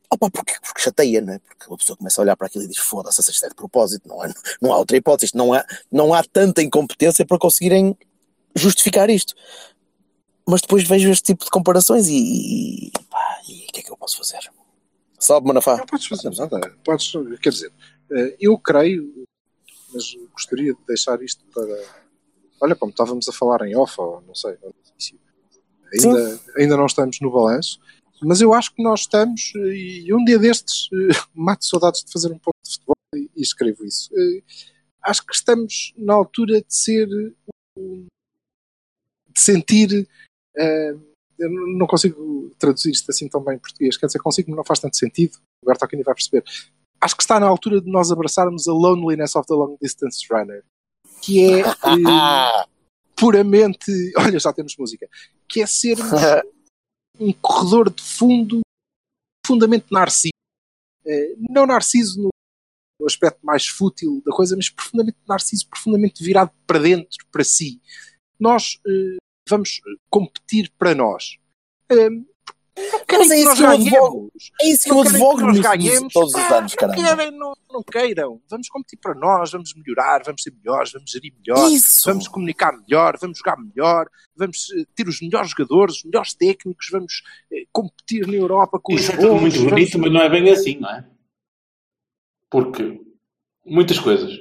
opa, 0.10 0.30
porque, 0.32 0.54
porque 0.62 0.82
chateia, 0.82 1.22
não 1.22 1.34
é? 1.34 1.40
Porque 1.40 1.66
uma 1.68 1.78
pessoa 1.78 1.98
começa 1.98 2.22
a 2.22 2.24
olhar 2.24 2.38
para 2.38 2.48
aquilo 2.48 2.64
e 2.64 2.68
diz, 2.68 2.78
foda-se, 2.78 3.20
isto 3.30 3.46
é 3.46 3.50
de 3.50 3.56
propósito, 3.56 4.08
não, 4.08 4.24
é, 4.24 4.34
não 4.62 4.72
há 4.74 4.78
outra 4.78 4.96
hipótese, 4.96 5.26
isto 5.26 5.38
não 5.38 5.54
há, 5.54 5.66
não 5.92 6.14
há 6.14 6.24
tanta 6.24 6.62
incompetência 6.62 7.26
para 7.26 7.38
conseguirem 7.38 7.96
justificar 8.56 9.10
isto. 9.10 9.34
Mas 10.48 10.62
depois 10.62 10.84
vejo 10.88 11.10
este 11.12 11.26
tipo 11.26 11.44
de 11.44 11.52
comparações 11.52 12.08
e, 12.08 12.88
e, 12.88 12.92
pá, 13.10 13.40
e 13.48 13.66
o 13.66 13.72
que 13.72 13.82
é 13.82 13.84
que 13.84 13.92
eu 13.92 13.98
posso 13.98 14.18
fazer? 14.18 14.40
Salve, 15.20 15.48
Manafá. 15.48 15.78
Não 15.78 15.86
podes 15.86 16.08
fazer 16.08 16.30
nada. 16.30 16.76
Podes, 16.84 17.12
quer 17.42 17.50
dizer, 17.50 17.72
eh, 18.12 18.38
eu 18.40 18.58
creio, 18.58 19.26
mas 19.94 20.06
gostaria 20.32 20.74
de 20.74 20.80
deixar 20.88 21.22
isto 21.22 21.44
para. 21.54 21.84
Olha, 22.62 22.76
como 22.76 22.92
estávamos 22.92 23.28
a 23.28 23.34
falar 23.34 23.68
em 23.68 23.76
off, 23.76 23.94
ou 24.00 24.22
não 24.22 24.34
sei, 24.34 24.58
no 24.64 24.74
início. 24.92 25.20
Ainda, 25.94 26.40
ainda 26.58 26.78
não 26.78 26.86
estamos 26.86 27.20
no 27.20 27.32
balanço, 27.32 27.80
mas 28.22 28.42
eu 28.42 28.54
acho 28.54 28.74
que 28.74 28.82
nós 28.82 29.02
estamos, 29.02 29.52
eh, 29.56 30.06
e 30.06 30.14
um 30.14 30.24
dia 30.24 30.40
destes, 30.40 30.88
eh, 30.94 31.16
mato 31.36 31.66
saudades 31.66 32.04
de 32.04 32.12
fazer 32.12 32.32
um 32.32 32.40
pouco 32.40 32.58
de 32.64 32.72
futebol 32.72 32.96
e, 33.16 33.30
e 33.36 33.42
escrevo 33.42 33.86
isso. 33.86 34.10
Acho 35.04 35.26
que 35.26 35.36
estamos 35.36 35.94
na 35.98 36.14
altura 36.14 36.62
de 36.62 36.74
ser. 36.74 37.08
de 37.78 38.08
sentir. 39.36 40.08
Eu 41.40 41.50
não 41.50 41.88
consigo 41.88 42.52
traduzir 42.60 42.92
isto 42.92 43.10
assim 43.10 43.28
tão 43.30 43.42
bem 43.42 43.56
em 43.56 43.60
português, 43.60 43.96
quer 43.98 44.08
dizer, 44.08 44.20
consigo, 44.20 44.52
mas 44.52 44.58
não 44.58 44.66
faz 44.66 44.80
tanto 44.80 44.98
sentido. 44.98 45.38
O 45.64 45.68
Bertolini 45.68 46.04
vai 46.04 46.14
perceber. 46.14 46.44
Acho 47.00 47.16
que 47.16 47.24
está 47.24 47.40
na 47.40 47.48
altura 47.48 47.80
de 47.80 47.90
nós 47.90 48.12
abraçarmos 48.12 48.68
a 48.68 48.74
loneliness 48.74 49.36
of 49.36 49.48
the 49.48 49.54
long 49.54 49.78
distance 49.82 50.28
runner, 50.30 50.64
que 51.22 51.42
é 51.42 51.60
eh, 51.62 51.64
puramente. 53.16 53.92
Olha, 54.18 54.38
já 54.38 54.52
temos 54.52 54.76
música. 54.78 55.10
Que 55.48 55.62
é 55.62 55.66
sermos 55.66 56.12
um 57.18 57.32
corredor 57.34 57.90
de 57.90 58.04
fundo 58.04 58.60
profundamente 59.42 59.86
narciso. 59.92 60.34
Eh, 61.06 61.36
não 61.38 61.66
narciso 61.66 62.22
no, 62.22 62.30
no 63.00 63.08
aspecto 63.08 63.40
mais 63.46 63.66
fútil 63.66 64.22
da 64.26 64.36
coisa, 64.36 64.58
mas 64.58 64.70
profundamente 64.70 65.18
narciso, 65.26 65.70
profundamente 65.70 66.22
virado 66.22 66.52
para 66.68 66.80
dentro, 66.80 67.26
para 67.32 67.46
si. 67.46 67.82
Nós 68.38 68.78
eh, 68.86 69.29
vamos 69.50 69.82
competir 70.10 70.72
para 70.78 70.94
nós. 70.96 71.38
Eh, 71.92 72.10
não 72.92 73.06
querem 73.06 73.28
Mas 73.28 73.32
é 73.32 73.36
que 73.36 73.42
isso 73.42 73.56
que 73.56 73.62
eu 73.64 73.70
advogo. 73.70 74.32
É 74.62 74.68
isso 74.70 74.84
que 74.86 74.92
eu 74.92 74.96
Não 74.96 75.02
advogo 75.02 75.38
que 75.38 75.44
nós 75.44 75.58
nos- 75.58 75.66
ganhemos. 75.68 76.14
todos 76.14 76.34
os 76.34 76.42
Pá, 76.48 76.58
anos, 76.60 76.72
não 76.72 76.78
caramba. 76.78 77.16
querem, 77.18 77.32
não, 77.38 77.54
não 77.72 77.84
queiram. 77.84 78.42
Vamos 78.50 78.70
competir 78.70 79.00
para 79.00 79.16
nós, 79.16 79.52
vamos 79.52 79.74
melhorar, 79.76 80.22
vamos 80.24 80.42
ser 80.44 80.54
melhores, 80.54 80.92
vamos 80.94 81.12
gerir 81.12 81.34
melhor, 81.46 81.70
Isso. 81.70 82.02
vamos 82.06 82.28
comunicar 82.30 82.72
melhor, 82.78 83.18
vamos 83.20 83.40
jogar 83.40 83.58
melhor, 83.58 84.08
vamos 84.36 84.72
eh, 84.78 84.86
ter 84.96 85.08
os 85.10 85.20
melhores 85.22 85.50
jogadores, 85.52 85.98
os 85.98 86.04
melhores 86.06 86.34
técnicos, 86.34 86.88
vamos 86.90 87.22
eh, 87.52 87.66
competir 87.74 88.26
na 88.28 88.36
Europa 88.36 88.80
com 88.82 88.94
Isso 88.94 89.12
os 89.12 89.18
é 89.18 89.18
tudo 89.18 89.28
bons, 89.34 89.42
muito 89.42 89.56
vamos- 89.58 89.70
bonito, 89.72 90.00
mas 90.00 90.12
não 90.14 90.22
é 90.22 90.30
bem 90.30 90.50
assim, 90.50 90.78
não 90.80 90.90
é? 90.90 91.06
Porque 92.50 93.00
muitas 93.66 94.00
coisas. 94.00 94.32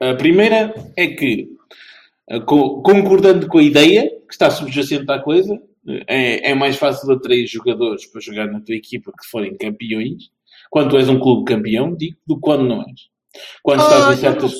A 0.00 0.14
primeira 0.14 0.74
é 0.96 1.06
que, 1.08 1.48
eh, 2.30 2.40
co- 2.40 2.82
concordando 2.82 3.46
com 3.48 3.58
a 3.58 3.62
ideia 3.62 4.10
que 4.32 4.36
está 4.36 4.50
subjacente 4.50 5.10
à 5.12 5.18
coisa, 5.18 5.60
é, 6.08 6.50
é 6.52 6.54
mais 6.54 6.76
fácil 6.76 7.10
atrair 7.12 7.46
jogadores 7.46 8.06
para 8.06 8.18
jogar 8.22 8.46
na 8.46 8.60
tua 8.62 8.74
equipa 8.74 9.12
que 9.12 9.28
forem 9.30 9.54
campeões, 9.58 10.30
quando 10.70 10.88
tu 10.90 10.96
és 10.96 11.06
um 11.06 11.20
clube 11.20 11.44
campeão, 11.44 11.94
digo, 11.94 12.16
do 12.26 12.36
que 12.36 12.40
quando 12.40 12.64
não 12.66 12.80
és. 12.80 13.10
Quando 13.62 13.80
Ah, 13.80 13.84
estás 13.84 14.16
em 14.16 14.20
certas, 14.22 14.52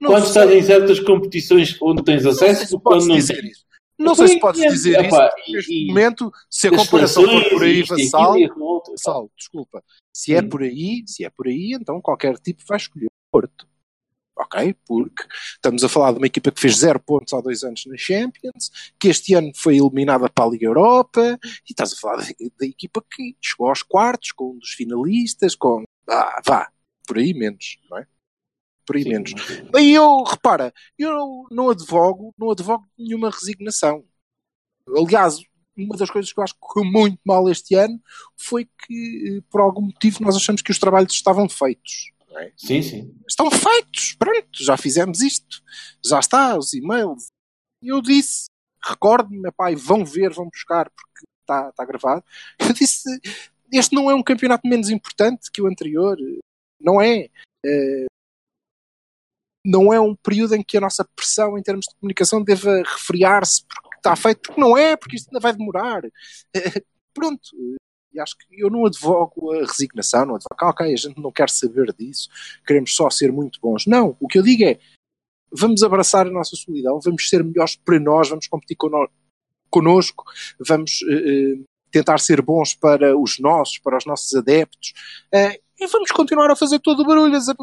não 0.00 0.10
quando 0.10 0.22
sei. 0.22 0.28
estás 0.28 0.52
em 0.52 0.62
certas 0.62 1.00
competições 1.00 1.76
onde 1.82 2.04
tens 2.04 2.24
acesso, 2.24 2.66
se 2.66 2.78
quando 2.80 3.06
não 3.08 3.16
dizer 3.16 3.40
tens. 3.40 3.50
isso. 3.50 3.64
Não 3.98 4.14
sei 4.14 4.28
se 4.28 4.38
podes 4.40 4.60
é, 4.60 4.68
dizer 4.68 5.04
isso. 5.04 5.16
Neste 5.48 5.72
e- 5.72 5.86
momento, 5.88 6.32
se 6.48 6.68
a 6.68 6.70
comparação 6.70 7.24
for 7.24 7.50
por 7.50 7.62
aí, 7.64 7.82
vassal, 7.82 8.36
outro. 8.60 8.94
Sal, 8.96 9.30
desculpa. 9.36 9.82
Se 10.12 10.32
é 10.34 10.40
Sim. 10.40 10.48
por 10.48 10.62
aí, 10.62 11.02
se 11.06 11.24
é 11.24 11.30
por 11.30 11.46
aí, 11.48 11.72
então 11.80 12.00
qualquer 12.00 12.36
tipo 12.38 12.62
vai 12.68 12.78
escolher 12.78 13.06
o 13.06 13.10
Porto. 13.32 13.66
Ok? 14.42 14.74
Porque 14.86 15.24
estamos 15.54 15.84
a 15.84 15.88
falar 15.88 16.12
de 16.12 16.18
uma 16.18 16.26
equipa 16.26 16.50
que 16.50 16.60
fez 16.60 16.76
zero 16.78 17.00
pontos 17.00 17.32
há 17.32 17.40
dois 17.40 17.62
anos 17.64 17.84
na 17.86 17.96
Champions, 17.96 18.70
que 18.98 19.08
este 19.08 19.34
ano 19.34 19.52
foi 19.54 19.76
eliminada 19.76 20.28
para 20.28 20.44
a 20.44 20.48
Liga 20.48 20.66
Europa, 20.66 21.38
e 21.42 21.70
estás 21.70 21.92
a 21.92 21.96
falar 21.96 22.16
da, 22.18 22.66
equipa 22.66 23.02
que 23.10 23.36
chegou 23.40 23.68
aos 23.68 23.82
quartos, 23.82 24.32
com 24.32 24.52
um 24.52 24.58
dos 24.58 24.70
finalistas, 24.70 25.54
com. 25.54 25.84
Ah, 26.08 26.40
vá, 26.44 26.70
por 27.06 27.18
aí 27.18 27.32
menos, 27.32 27.78
não 27.90 27.98
é? 27.98 28.06
Por 28.84 28.96
aí 28.96 29.04
Sim, 29.04 29.10
menos. 29.10 29.32
mas- 29.32 29.74
Aí 29.76 29.92
eu, 29.92 30.22
repara, 30.24 30.72
eu 30.98 31.46
não 31.50 31.70
advogo, 31.70 32.34
não 32.36 32.50
advogo 32.50 32.84
nenhuma 32.98 33.30
resignação. 33.30 34.04
Aliás, 34.88 35.40
uma 35.76 35.96
das 35.96 36.10
coisas 36.10 36.32
que 36.32 36.38
eu 36.38 36.44
acho 36.44 36.54
que 36.54 36.60
correu 36.60 36.90
muito 36.90 37.18
mal 37.24 37.48
este 37.48 37.74
ano 37.74 38.00
foi 38.36 38.64
que, 38.64 39.38
eh, 39.38 39.42
por 39.50 39.60
algum 39.60 39.82
motivo, 39.82 40.22
nós 40.22 40.36
achamos 40.36 40.62
que 40.62 40.70
os 40.70 40.78
trabalhos 40.78 41.12
estavam 41.12 41.48
feitos. 41.48 42.11
É? 42.38 42.52
Sim, 42.56 42.82
sim. 42.82 43.14
Estão 43.28 43.50
feitos, 43.50 44.14
pronto, 44.14 44.48
já 44.62 44.76
fizemos 44.76 45.20
isto, 45.20 45.62
já 46.04 46.18
está, 46.18 46.56
os 46.56 46.72
e-mails. 46.72 47.28
E 47.82 47.88
eu 47.88 48.00
disse, 48.00 48.46
recordo-me, 48.82 49.50
pai, 49.52 49.74
vão 49.74 50.04
ver, 50.04 50.32
vão 50.32 50.48
buscar, 50.48 50.90
porque 50.90 51.26
está, 51.40 51.68
está 51.68 51.84
gravado. 51.84 52.24
Eu 52.60 52.72
disse, 52.72 53.08
este 53.72 53.94
não 53.94 54.10
é 54.10 54.14
um 54.14 54.22
campeonato 54.22 54.66
menos 54.66 54.88
importante 54.90 55.50
que 55.52 55.60
o 55.60 55.66
anterior, 55.66 56.16
não 56.80 57.00
é. 57.00 57.28
Eh, 57.64 58.06
não 59.64 59.92
é 59.92 60.00
um 60.00 60.14
período 60.14 60.54
em 60.54 60.62
que 60.62 60.76
a 60.76 60.80
nossa 60.80 61.04
pressão 61.16 61.56
em 61.56 61.62
termos 61.62 61.86
de 61.86 61.94
comunicação 61.96 62.42
deva 62.42 62.82
refriar-se 62.82 63.64
porque 63.64 63.96
está 63.96 64.16
feito, 64.16 64.40
porque 64.42 64.60
não 64.60 64.76
é, 64.76 64.96
porque 64.96 65.16
isto 65.16 65.28
ainda 65.28 65.40
vai 65.40 65.52
demorar. 65.52 66.02
Eh, 66.54 66.82
Pronto, 67.14 67.50
e 68.12 68.20
acho 68.20 68.36
que 68.36 68.46
eu 68.50 68.70
não 68.70 68.86
advogo 68.86 69.52
a 69.52 69.60
resignação, 69.60 70.26
não 70.26 70.34
advogo, 70.36 70.56
ah, 70.58 70.70
ok, 70.70 70.92
a 70.92 70.96
gente 70.96 71.20
não 71.20 71.32
quer 71.32 71.50
saber 71.50 71.92
disso, 71.92 72.28
queremos 72.66 72.94
só 72.94 73.08
ser 73.10 73.32
muito 73.32 73.60
bons. 73.60 73.86
Não, 73.86 74.16
o 74.20 74.28
que 74.28 74.38
eu 74.38 74.42
digo 74.42 74.64
é, 74.64 74.78
vamos 75.50 75.82
abraçar 75.82 76.26
a 76.26 76.30
nossa 76.30 76.56
solidão, 76.56 77.00
vamos 77.00 77.28
ser 77.28 77.44
melhores 77.44 77.76
para 77.76 77.98
nós, 77.98 78.28
vamos 78.28 78.46
competir 78.46 78.76
conno- 78.76 79.10
connosco, 79.70 80.24
vamos 80.58 81.00
eh, 81.10 81.62
tentar 81.90 82.18
ser 82.18 82.40
bons 82.42 82.74
para 82.74 83.16
os 83.16 83.38
nossos, 83.38 83.78
para 83.78 83.98
os 83.98 84.06
nossos 84.06 84.34
adeptos, 84.34 84.92
eh, 85.32 85.60
e 85.78 85.86
vamos 85.86 86.10
continuar 86.10 86.50
a 86.50 86.56
fazer 86.56 86.78
todo 86.78 87.00
o 87.00 87.06
barulho, 87.06 87.32
dizer, 87.32 87.56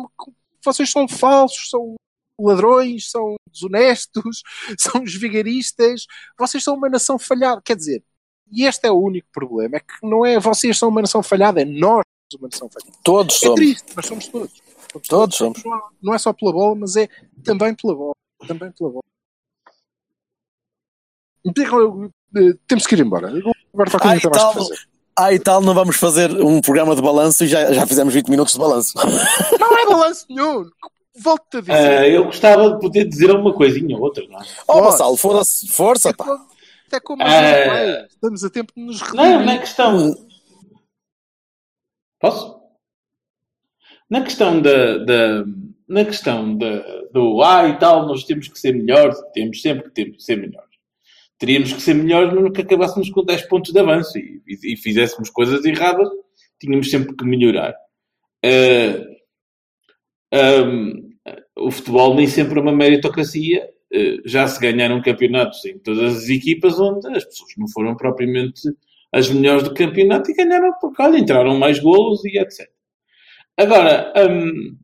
vocês 0.64 0.92
são 0.92 1.08
falsos, 1.08 1.70
são 1.70 1.96
ladrões, 2.40 3.10
são 3.10 3.36
desonestos, 3.52 4.44
são 4.78 5.04
vigaristas, 5.04 6.06
vocês 6.38 6.64
são 6.64 6.76
uma 6.76 6.90
nação 6.90 7.20
falhada. 7.20 7.62
Quer 7.64 7.76
dizer, 7.76 8.04
e 8.52 8.66
este 8.66 8.88
é 8.88 8.92
o 8.92 9.00
único 9.00 9.28
problema, 9.32 9.78
é 9.78 9.80
que 9.80 9.94
não 10.04 10.26
é 10.26 10.40
vocês 10.40 10.78
são 10.78 10.90
uma 10.90 11.02
nação 11.02 11.22
falhada, 11.24 11.62
é 11.62 11.66
nós 11.66 12.04
somos 12.32 12.42
uma 12.42 12.50
nação 12.52 12.70
falhada. 12.70 12.92
Todos 13.04 13.36
É 13.36 13.40
somos. 13.40 13.56
triste, 13.56 13.86
mas 13.96 14.06
somos 14.06 14.28
todos. 14.28 14.62
Somos 14.92 15.08
Todos 15.08 15.36
somos. 15.38 15.64
Não, 16.02 16.14
é 16.14 16.18
só 16.18 16.34
pela 16.34 16.52
bola, 16.52 16.76
mas 16.76 16.96
é 16.96 17.08
também 17.44 17.76
pela 17.76 17.94
bola. 17.96 18.14
Também 18.48 18.72
pela 18.72 18.90
bola. 18.90 19.04
Eh, 22.36 22.54
Temos 22.68 22.86
que 22.88 22.96
ir 22.96 23.02
embora. 23.02 23.28
Agora 23.28 23.88
está 23.88 24.00
com 24.00 24.08
Ah, 24.08 24.12
muita 24.12 24.28
e 24.28 24.32
mais 24.32 24.54
fazer. 24.54 24.76
ah, 25.18 25.34
e 25.34 25.40
tal, 25.40 25.62
não 25.62 25.74
vamos 25.74 25.96
fazer 25.98 26.32
um 26.44 26.62
programa 26.62 26.96
de 26.96 27.02
balanço 27.02 27.44
e 27.44 27.48
já, 27.48 27.72
já 27.74 27.86
fizemos 27.86 28.14
20 28.14 28.30
minutos 28.30 28.54
de 28.54 28.60
balanço. 28.60 28.94
Não 29.60 29.78
é 29.78 29.86
balanço 29.86 30.26
nenhum. 30.30 30.70
Volto-te 31.22 31.58
a 31.58 31.62
dizer. 31.62 31.74
Ah, 31.74 32.08
eu 32.08 32.26
gostava 32.26 32.72
de 32.72 32.80
poder 32.80 33.06
dizer 33.06 33.32
uma 33.32 33.54
coisinha 33.54 33.96
ou 33.98 34.04
outra, 34.04 34.24
não 34.30 34.40
é? 34.40 34.46
Oh, 34.68 35.18
Força. 35.18 35.68
Força, 35.72 36.10
É 36.10 36.14
pá. 36.14 36.26
Até 36.90 37.00
como 37.00 37.24
Play. 37.24 38.06
Estamos 38.08 38.44
a 38.44 38.50
tempo 38.50 38.74
de 38.76 38.82
nos 38.82 39.00
redimir. 39.00 39.24
Não, 39.24 39.46
na 39.46 39.60
questão. 39.60 40.28
Posso? 42.20 42.60
Na 44.10 44.24
questão 44.24 44.60
da, 44.60 44.98
da, 44.98 45.46
na 45.88 46.04
questão 46.04 46.58
da, 46.58 46.80
do 47.14 47.44
ah 47.44 47.68
e 47.68 47.78
tal, 47.78 48.08
nós 48.08 48.24
temos 48.24 48.48
que 48.48 48.60
ser 48.60 48.74
melhores, 48.74 49.18
temos 49.34 49.62
sempre 49.62 49.92
que 49.92 50.16
ser 50.20 50.38
melhores. 50.38 50.70
Teríamos 51.38 51.72
que 51.72 51.82
ser 51.82 51.94
melhores 51.94 52.34
no 52.34 52.52
que 52.52 52.62
acabássemos 52.62 53.12
com 53.12 53.24
10 53.24 53.44
pontos 53.44 53.72
de 53.72 53.80
avanço 53.80 54.18
e, 54.18 54.42
e, 54.48 54.74
e 54.74 54.78
fizéssemos 54.78 55.30
coisas 55.30 55.64
erradas, 55.64 56.10
tínhamos 56.60 56.90
sempre 56.90 57.16
que 57.16 57.24
melhorar. 57.24 57.76
Uh, 58.44 59.20
um, 60.34 61.10
o 61.56 61.70
futebol 61.70 62.16
nem 62.16 62.26
sempre 62.26 62.58
é 62.58 62.62
uma 62.62 62.76
meritocracia. 62.76 63.70
Uh, 63.94 64.22
já 64.26 64.48
se 64.48 64.60
ganharam 64.60 65.02
campeonatos 65.02 65.66
em 65.66 65.80
todas 65.80 66.18
as 66.18 66.30
equipas 66.30 66.80
onde 66.80 67.08
as 67.08 67.26
pessoas 67.26 67.52
não 67.58 67.68
foram 67.68 67.96
propriamente 67.96 68.62
as 69.12 69.30
melhores 69.30 69.64
do 69.64 69.74
campeonato 69.74 70.30
e 70.30 70.36
ganharam 70.36 70.72
porque, 70.80 71.02
olha, 71.02 71.18
entraram 71.18 71.58
mais 71.58 71.80
golos 71.80 72.24
e 72.26 72.38
etc. 72.38 72.70
Agora, 73.58 74.14
um, 74.30 74.78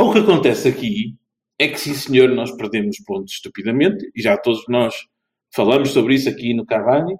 o 0.00 0.12
que 0.12 0.18
acontece 0.18 0.68
aqui 0.68 1.14
é 1.58 1.68
que, 1.68 1.78
sim 1.78 1.94
senhor, 1.94 2.30
nós 2.30 2.50
perdemos 2.56 2.98
pontos 3.00 3.34
estupidamente, 3.34 4.10
e 4.14 4.22
já 4.22 4.36
todos 4.36 4.64
nós 4.68 4.94
falamos 5.54 5.90
sobre 5.90 6.14
isso 6.14 6.28
aqui 6.28 6.54
no 6.54 6.64
Cavani, 6.64 7.16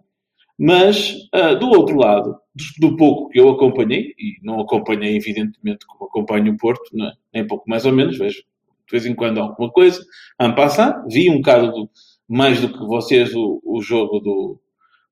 mas, 0.59 1.15
uh, 1.35 1.59
do 1.59 1.69
outro 1.69 1.97
lado, 1.97 2.37
do, 2.55 2.91
do, 2.91 2.97
pouco 2.97 3.29
que 3.29 3.39
eu 3.39 3.49
acompanhei, 3.49 4.15
e 4.19 4.39
não 4.43 4.61
acompanhei 4.61 5.17
evidentemente 5.17 5.87
como 5.87 6.09
acompanho 6.09 6.53
o 6.53 6.57
Porto, 6.57 6.91
é? 7.01 7.13
nem 7.35 7.47
pouco 7.47 7.69
mais 7.69 7.85
ou 7.85 7.93
menos, 7.93 8.19
vejo 8.19 8.43
de 8.89 8.93
vez 8.93 9.07
em 9.07 9.15
quando 9.15 9.39
alguma 9.39 9.71
coisa, 9.71 10.03
ano 10.39 10.55
passado, 10.55 11.07
vi 11.09 11.31
um 11.31 11.37
bocado 11.37 11.71
do, 11.71 11.91
mais 12.27 12.61
do 12.61 12.73
que 12.73 12.79
vocês 12.87 13.35
o, 13.35 13.61
o 13.63 13.83
jogo 13.83 14.19
do, 14.19 14.61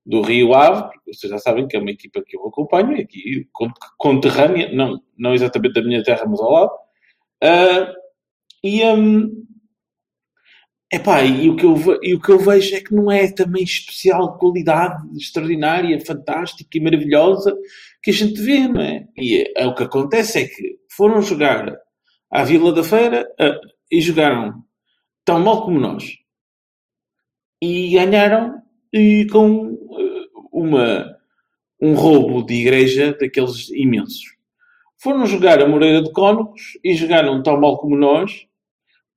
do 0.04 0.22
Rio 0.22 0.54
Ave, 0.54 0.88
vocês 1.06 1.30
já 1.30 1.38
sabem 1.38 1.68
que 1.68 1.76
é 1.76 1.80
uma 1.80 1.90
equipa 1.90 2.22
que 2.26 2.36
eu 2.36 2.46
acompanho, 2.46 2.98
aqui 2.98 3.46
conterrânea, 3.98 4.72
não, 4.72 5.00
não 5.16 5.34
exatamente 5.34 5.74
da 5.74 5.82
minha 5.82 6.02
terra, 6.02 6.24
mas 6.26 6.40
ao 6.40 6.50
lado. 6.50 6.70
Uh, 7.44 7.92
e, 8.64 8.82
um, 8.84 9.44
epá, 10.92 11.22
e, 11.22 11.50
o 11.50 11.56
que 11.56 11.64
eu, 11.64 11.76
e 12.02 12.14
o 12.14 12.20
que 12.20 12.30
eu 12.30 12.38
vejo 12.38 12.74
é 12.74 12.80
que 12.80 12.94
não 12.94 13.10
é 13.10 13.30
também 13.30 13.62
especial 13.62 14.38
qualidade 14.38 15.02
extraordinária, 15.16 16.04
fantástica 16.04 16.78
e 16.78 16.80
maravilhosa 16.80 17.56
que 18.02 18.10
a 18.10 18.14
gente 18.14 18.40
vê, 18.40 18.68
não 18.68 18.80
é? 18.80 19.06
E 19.16 19.42
é, 19.42 19.62
é 19.62 19.66
o 19.66 19.74
que 19.74 19.82
acontece 19.82 20.38
é 20.38 20.46
que 20.46 20.78
foram 20.88 21.20
jogar 21.20 21.76
à 22.30 22.44
Vila 22.44 22.72
da 22.72 22.82
Feira 22.82 23.28
uh, 23.40 23.68
e 23.90 24.00
jogaram 24.00 24.62
tão 25.24 25.40
mal 25.40 25.64
como 25.64 25.78
nós. 25.78 26.16
E 27.62 27.90
ganharam 27.90 28.62
e 28.92 29.26
com 29.30 29.72
uh, 29.72 30.48
uma, 30.52 31.16
um 31.80 31.94
roubo 31.94 32.44
de 32.44 32.54
igreja 32.54 33.16
daqueles 33.18 33.68
imensos. 33.70 34.36
Foram 34.98 35.26
jogar 35.26 35.60
a 35.62 35.68
Moreira 35.68 36.02
de 36.02 36.12
Cónegos 36.12 36.78
e 36.82 36.94
jogaram 36.94 37.42
tão 37.42 37.60
mal 37.60 37.78
como 37.78 37.96
nós 37.96 38.46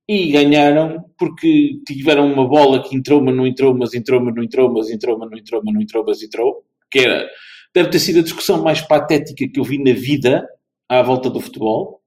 e 0.08 0.32
ganharam 0.32 1.04
porque 1.16 1.80
tiveram 1.86 2.30
uma 2.32 2.46
bola 2.46 2.82
que 2.82 2.96
entrou, 2.96 3.22
mas 3.22 3.34
não 3.34 3.46
entrou, 3.46 3.72
mas 3.76 3.94
entrou, 3.94 4.20
mas 4.20 4.34
não 4.34 4.42
entrou, 4.42 4.72
mas 4.72 4.90
entrou, 4.90 5.16
mas 5.16 5.30
não 5.30 5.38
entrou, 5.38 5.62
mas 5.64 5.74
não 5.74 5.80
entrou, 5.80 6.04
mas 6.04 6.22
entrou, 6.22 6.64
que 6.90 6.98
era, 6.98 7.30
deve 7.72 7.90
ter 7.90 7.98
sido 8.00 8.18
a 8.18 8.22
discussão 8.22 8.62
mais 8.62 8.80
patética 8.80 9.48
que 9.48 9.60
eu 9.60 9.64
vi 9.64 9.78
na 9.78 9.92
vida 9.92 10.48
à 10.88 11.00
volta 11.00 11.30
do 11.30 11.40
futebol. 11.40 11.99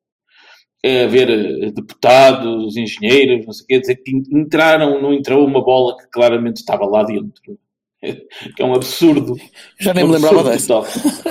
É 0.83 1.05
haver 1.05 1.29
eh, 1.29 1.71
deputados, 1.71 2.75
engenheiros, 2.75 3.45
não 3.45 3.53
sei 3.53 3.63
o 3.63 3.67
quê, 3.67 3.79
dizer 3.79 3.95
que 3.95 4.11
entraram, 4.11 5.01
não 5.01 5.13
entrou 5.13 5.45
uma 5.45 5.63
bola 5.63 5.97
que 5.97 6.07
claramente 6.11 6.57
estava 6.57 6.85
lá 6.85 7.03
dentro 7.03 7.57
que 8.55 8.61
é 8.61 8.65
um 8.65 8.73
absurdo. 8.73 9.35
Já 9.79 9.93
nem 9.93 10.03
um 10.03 10.07
me 10.07 10.13
lembrava 10.15 10.43
dessa. 10.43 10.79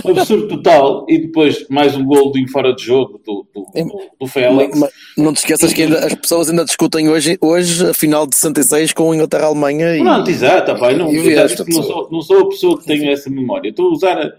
Um 0.05 0.11
absurdo 0.11 0.49
total. 0.49 1.07
E 1.09 1.19
depois 1.19 1.67
mais 1.69 1.95
um 1.95 2.05
gol 2.05 2.33
de 2.33 2.51
fora 2.51 2.75
de 2.75 2.83
jogo 2.83 3.21
do, 3.25 3.47
do, 3.55 3.67
do, 3.73 4.11
do 4.21 4.27
Félix. 4.27 4.79
Mas, 4.79 4.91
não 5.17 5.33
te 5.33 5.39
esqueças 5.39 5.73
que 5.73 5.83
ainda, 5.83 6.07
as 6.07 6.15
pessoas 6.15 6.51
ainda 6.51 6.65
discutem 6.65 7.09
hoje, 7.09 7.39
hoje 7.41 7.91
a 7.91 7.95
final 7.95 8.27
de 8.27 8.35
66 8.37 8.93
com 8.93 9.15
Inglaterra-Alemanha. 9.15 9.97
E... 9.97 10.03
Não, 10.03 10.27
exato, 10.27 10.73
não, 10.75 11.13
não, 11.13 11.83
sou, 11.83 12.09
não 12.11 12.21
sou 12.21 12.41
a 12.41 12.49
pessoa 12.49 12.79
que 12.79 12.87
tenho 12.87 13.11
essa 13.11 13.29
memória. 13.29 13.69
Estou 13.69 13.89
a 13.89 13.93
usar, 13.93 14.33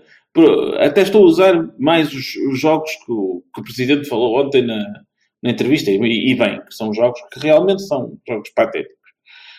até 0.79 1.01
estou 1.01 1.23
a 1.23 1.27
usar 1.27 1.69
mais 1.77 2.13
os, 2.13 2.35
os 2.35 2.59
jogos 2.59 2.89
que 3.05 3.11
o, 3.11 3.43
que 3.53 3.61
o 3.61 3.63
Presidente 3.63 4.07
falou 4.07 4.39
ontem 4.43 4.65
na, 4.65 4.83
na 5.41 5.51
entrevista, 5.51 5.91
e, 5.91 6.31
e 6.31 6.35
bem, 6.35 6.59
que 6.65 6.73
são 6.73 6.93
jogos 6.93 7.19
que 7.31 7.39
realmente 7.39 7.83
são 7.83 8.17
jogos 8.27 8.49
patéticos. 8.55 8.97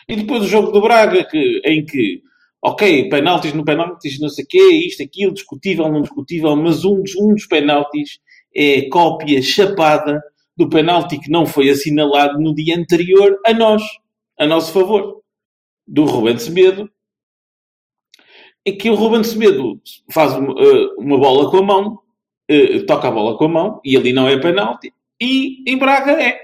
E 0.09 0.17
depois 0.17 0.43
o 0.43 0.49
jogo 0.49 0.73
do 0.73 0.81
Braga, 0.81 1.25
que, 1.25 1.61
em 1.65 1.85
que 1.85 2.23
ok, 2.65 3.11
penaltis 3.11 3.53
no 3.53 3.63
penaltis, 3.63 4.19
não 4.19 4.31
sei 4.31 4.45
o 4.45 4.49
quê, 4.49 4.87
isto, 4.87 5.03
aquilo, 5.03 5.35
discutível, 5.35 5.91
não 5.93 6.01
discutível, 6.01 6.57
mas 6.57 6.83
um 6.83 7.03
dos, 7.03 7.15
um 7.15 7.35
dos 7.35 7.47
penaltis 7.47 8.19
é 8.57 8.89
cópia 8.89 9.43
chapada 9.43 10.23
do 10.57 10.69
penalti 10.69 11.19
que 11.19 11.31
não 11.31 11.45
foi 11.45 11.69
assinalado 11.69 12.41
no 12.41 12.55
dia 12.55 12.79
anterior 12.79 13.39
a 13.45 13.53
nós, 13.53 13.83
a 14.39 14.47
nosso 14.47 14.73
favor, 14.73 15.21
do 15.87 16.05
Ruben 16.05 16.39
Semedo, 16.39 16.91
em 18.67 18.77
que 18.77 18.91
o 18.91 18.95
Ruben 18.95 19.25
Semedo 19.25 19.81
faz 20.11 20.33
uma, 20.35 20.53
uh, 20.53 20.95
uma 20.99 21.19
bola 21.19 21.51
com 21.51 21.59
a 21.59 21.63
mão, 21.63 21.99
uh, 22.51 22.87
toca 22.87 23.09
a 23.09 23.11
bola 23.11 23.37
com 23.37 23.45
a 23.45 23.49
mão, 23.49 23.81
e 23.85 23.97
ali 23.97 24.13
não 24.13 24.29
é 24.29 24.39
penalti, 24.39 24.93
e 25.21 25.63
em 25.71 25.77
Braga 25.77 26.13
é. 26.13 26.39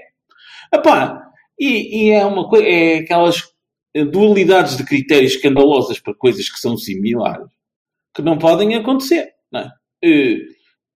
Epá, 0.73 1.21
e, 1.59 2.05
e 2.05 2.09
é 2.11 2.25
uma 2.25 2.47
coisa, 2.47 2.65
é 2.65 2.99
aquelas 2.99 3.43
dualidades 4.11 4.77
de 4.77 4.85
critérios 4.85 5.33
escandalosas 5.33 5.99
para 5.99 6.13
coisas 6.13 6.49
que 6.49 6.59
são 6.59 6.77
similares 6.77 7.47
que 8.13 8.21
não 8.21 8.37
podem 8.37 8.75
acontecer. 8.75 9.33
Não 9.51 9.61
é? 9.61 9.71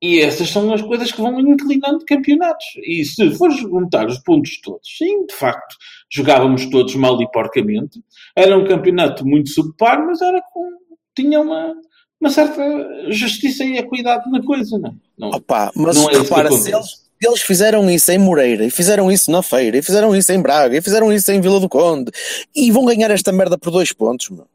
E 0.02 0.20
essas 0.20 0.50
são 0.50 0.72
as 0.74 0.82
coisas 0.82 1.12
que 1.12 1.22
vão 1.22 1.40
inclinando 1.40 2.06
campeonatos. 2.06 2.66
E 2.84 3.04
se 3.06 3.32
fores 3.32 3.58
juntar 3.58 4.08
os 4.08 4.20
pontos 4.20 4.60
todos, 4.62 4.88
sim, 4.98 5.26
de 5.26 5.34
facto, 5.34 5.76
jogávamos 6.12 6.70
todos 6.70 6.96
mal 6.96 7.20
e 7.22 7.32
porcamente. 7.32 8.04
Era 8.36 8.58
um 8.58 8.66
campeonato 8.66 9.26
muito 9.26 9.50
subpar, 9.50 10.06
mas 10.06 10.22
era 10.22 10.42
com, 10.54 10.70
tinha 11.16 11.40
uma, 11.40 11.74
uma 12.20 12.30
certa 12.30 12.64
justiça 13.10 13.64
e 13.64 13.78
equidade 13.78 14.30
na 14.30 14.44
coisa, 14.44 14.78
não 14.78 14.90
é? 14.90 14.94
Não, 15.18 15.30
Opa, 15.30 15.72
mas 15.76 15.96
não 15.96 16.10
é 16.10 16.18
repara, 16.18 16.52
se 16.52 16.74
eles, 16.74 17.06
eles 17.22 17.42
fizeram 17.42 17.90
isso 17.90 18.12
em 18.12 18.18
Moreira, 18.18 18.66
e 18.66 18.70
fizeram 18.70 19.12
isso 19.12 19.32
na 19.32 19.42
Feira, 19.42 19.78
e 19.78 19.82
fizeram 19.82 20.16
isso 20.16 20.32
em 20.32 20.42
Braga, 20.42 20.78
e 20.78 20.82
fizeram 20.82 21.12
isso 21.12 21.32
em 21.32 21.40
Vila 21.40 21.60
do 21.60 21.70
Conde, 21.70 22.12
e 22.56 22.70
vão 22.72 22.86
ganhar 22.86 23.10
esta 23.12 23.32
merda 23.32 23.58
por 23.58 23.72
dois 23.72 23.94
pontos, 23.94 24.30
meu. 24.30 24.46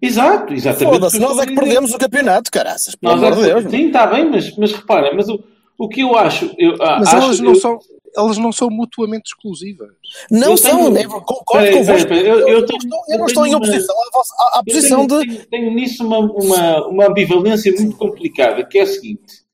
Exato, 0.00 0.52
exatamente. 0.52 0.92
Foda-se, 0.92 1.18
nós 1.18 1.38
é 1.38 1.46
que 1.46 1.54
perdemos 1.54 1.92
o 1.92 1.98
campeonato, 1.98 2.50
caraças, 2.50 2.94
pelo 2.94 3.14
amor 3.14 3.36
de 3.36 3.42
Deus. 3.42 3.70
Sim, 3.70 3.86
está 3.86 4.06
bem, 4.06 4.30
mas, 4.30 4.54
mas 4.56 4.72
repara, 4.72 5.14
mas 5.14 5.28
o, 5.28 5.42
o 5.78 5.88
que 5.88 6.00
eu 6.02 6.16
acho. 6.16 6.54
Eu, 6.58 6.74
ah, 6.82 6.98
mas 6.98 7.08
acho, 7.08 7.16
elas 7.16 7.40
não 7.40 7.52
eu, 7.52 7.60
são. 7.60 7.78
Elas 8.16 8.38
não 8.38 8.50
são 8.52 8.68
mutuamente 8.70 9.24
exclusivas. 9.28 9.90
Não 10.30 10.52
Eu 10.52 10.56
são, 10.56 10.92
tenho- 10.94 11.02
eu 11.12 11.20
concordo 11.20 11.66
peraí, 11.68 12.06
peraí, 12.06 12.26
eu- 12.26 12.48
eu 12.48 12.60
não 12.60 12.66
tenho- 12.66 12.78
estou- 12.78 13.04
eu 13.08 13.14
eu 13.14 13.18
não 13.18 13.26
estou 13.26 13.46
em 13.46 13.50
tenho 13.50 13.58
uma- 13.58 13.66
oposição 13.68 13.94
à, 13.94 14.10
vossa- 14.12 14.34
à- 14.38 14.44
à 14.44 14.58
eu 14.60 14.64
posição 14.64 15.06
tenho, 15.06 15.20
de. 15.22 15.26
tenho, 15.28 15.46
tenho 15.46 15.70
nisso 15.74 16.06
uma, 16.06 16.18
uma, 16.18 16.86
uma 16.88 17.06
ambivalência 17.08 17.72
muito 17.72 17.96
complicada, 17.96 18.64
que 18.64 18.78
é 18.78 18.82
a 18.82 18.86
seguinte. 18.86 19.44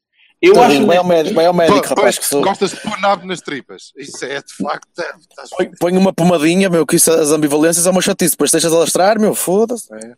Eu 0.40 0.50
Então, 0.52 0.62
acho. 0.64 0.86
vai 0.86 0.96
ao 0.96 1.04
médico, 1.04 1.34
vai 1.36 1.46
ao 1.46 1.54
médico, 1.54 1.80
Pô, 1.82 1.88
rapaz, 1.94 2.18
que 2.18 2.26
sou. 2.26 2.42
gostas 2.42 2.70
de 2.70 2.80
pôr 2.80 2.98
nabo 3.00 3.24
nas 3.26 3.40
tripas. 3.40 3.92
Isso 3.96 4.24
é 4.24 4.40
de 4.42 4.54
facto. 4.54 4.88
é- 5.00 5.12
estás- 5.20 5.50
Põe, 5.50 5.70
põe 5.78 5.96
uma 5.96 6.12
pomadinha, 6.12 6.68
meu, 6.68 6.84
que 6.84 6.96
isso, 6.96 7.12
as 7.12 7.30
ambivalências 7.30 7.86
é 7.86 7.90
uma 7.90 8.02
chatice. 8.02 8.32
Depois 8.32 8.50
deixas 8.50 8.72
a 8.72 8.78
lastrar, 8.78 9.20
meu, 9.20 9.34
foda-se. 9.36 9.92
É. 9.94 10.14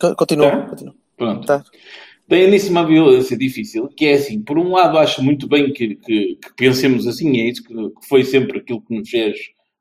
Co- 0.00 0.14
Continua, 0.16 0.50
Tá. 0.50 0.66
continua. 0.68 0.94
Pronto. 1.16 1.46
Tá. 1.46 1.64
Tem 2.28 2.50
nisso 2.50 2.70
uma 2.70 2.86
violência 2.86 3.36
difícil, 3.36 3.88
que 3.88 4.06
é 4.06 4.14
assim, 4.14 4.42
por 4.42 4.58
um 4.58 4.72
lado 4.72 4.96
acho 4.98 5.22
muito 5.22 5.46
bem 5.48 5.72
que, 5.72 5.96
que, 5.96 6.36
que 6.36 6.54
pensemos 6.56 7.06
assim, 7.06 7.38
é 7.40 7.50
isso 7.50 7.62
que, 7.62 7.74
que 7.74 8.08
foi 8.08 8.24
sempre 8.24 8.58
aquilo 8.58 8.80
que 8.82 8.96
nos 8.96 9.08
fez 9.08 9.36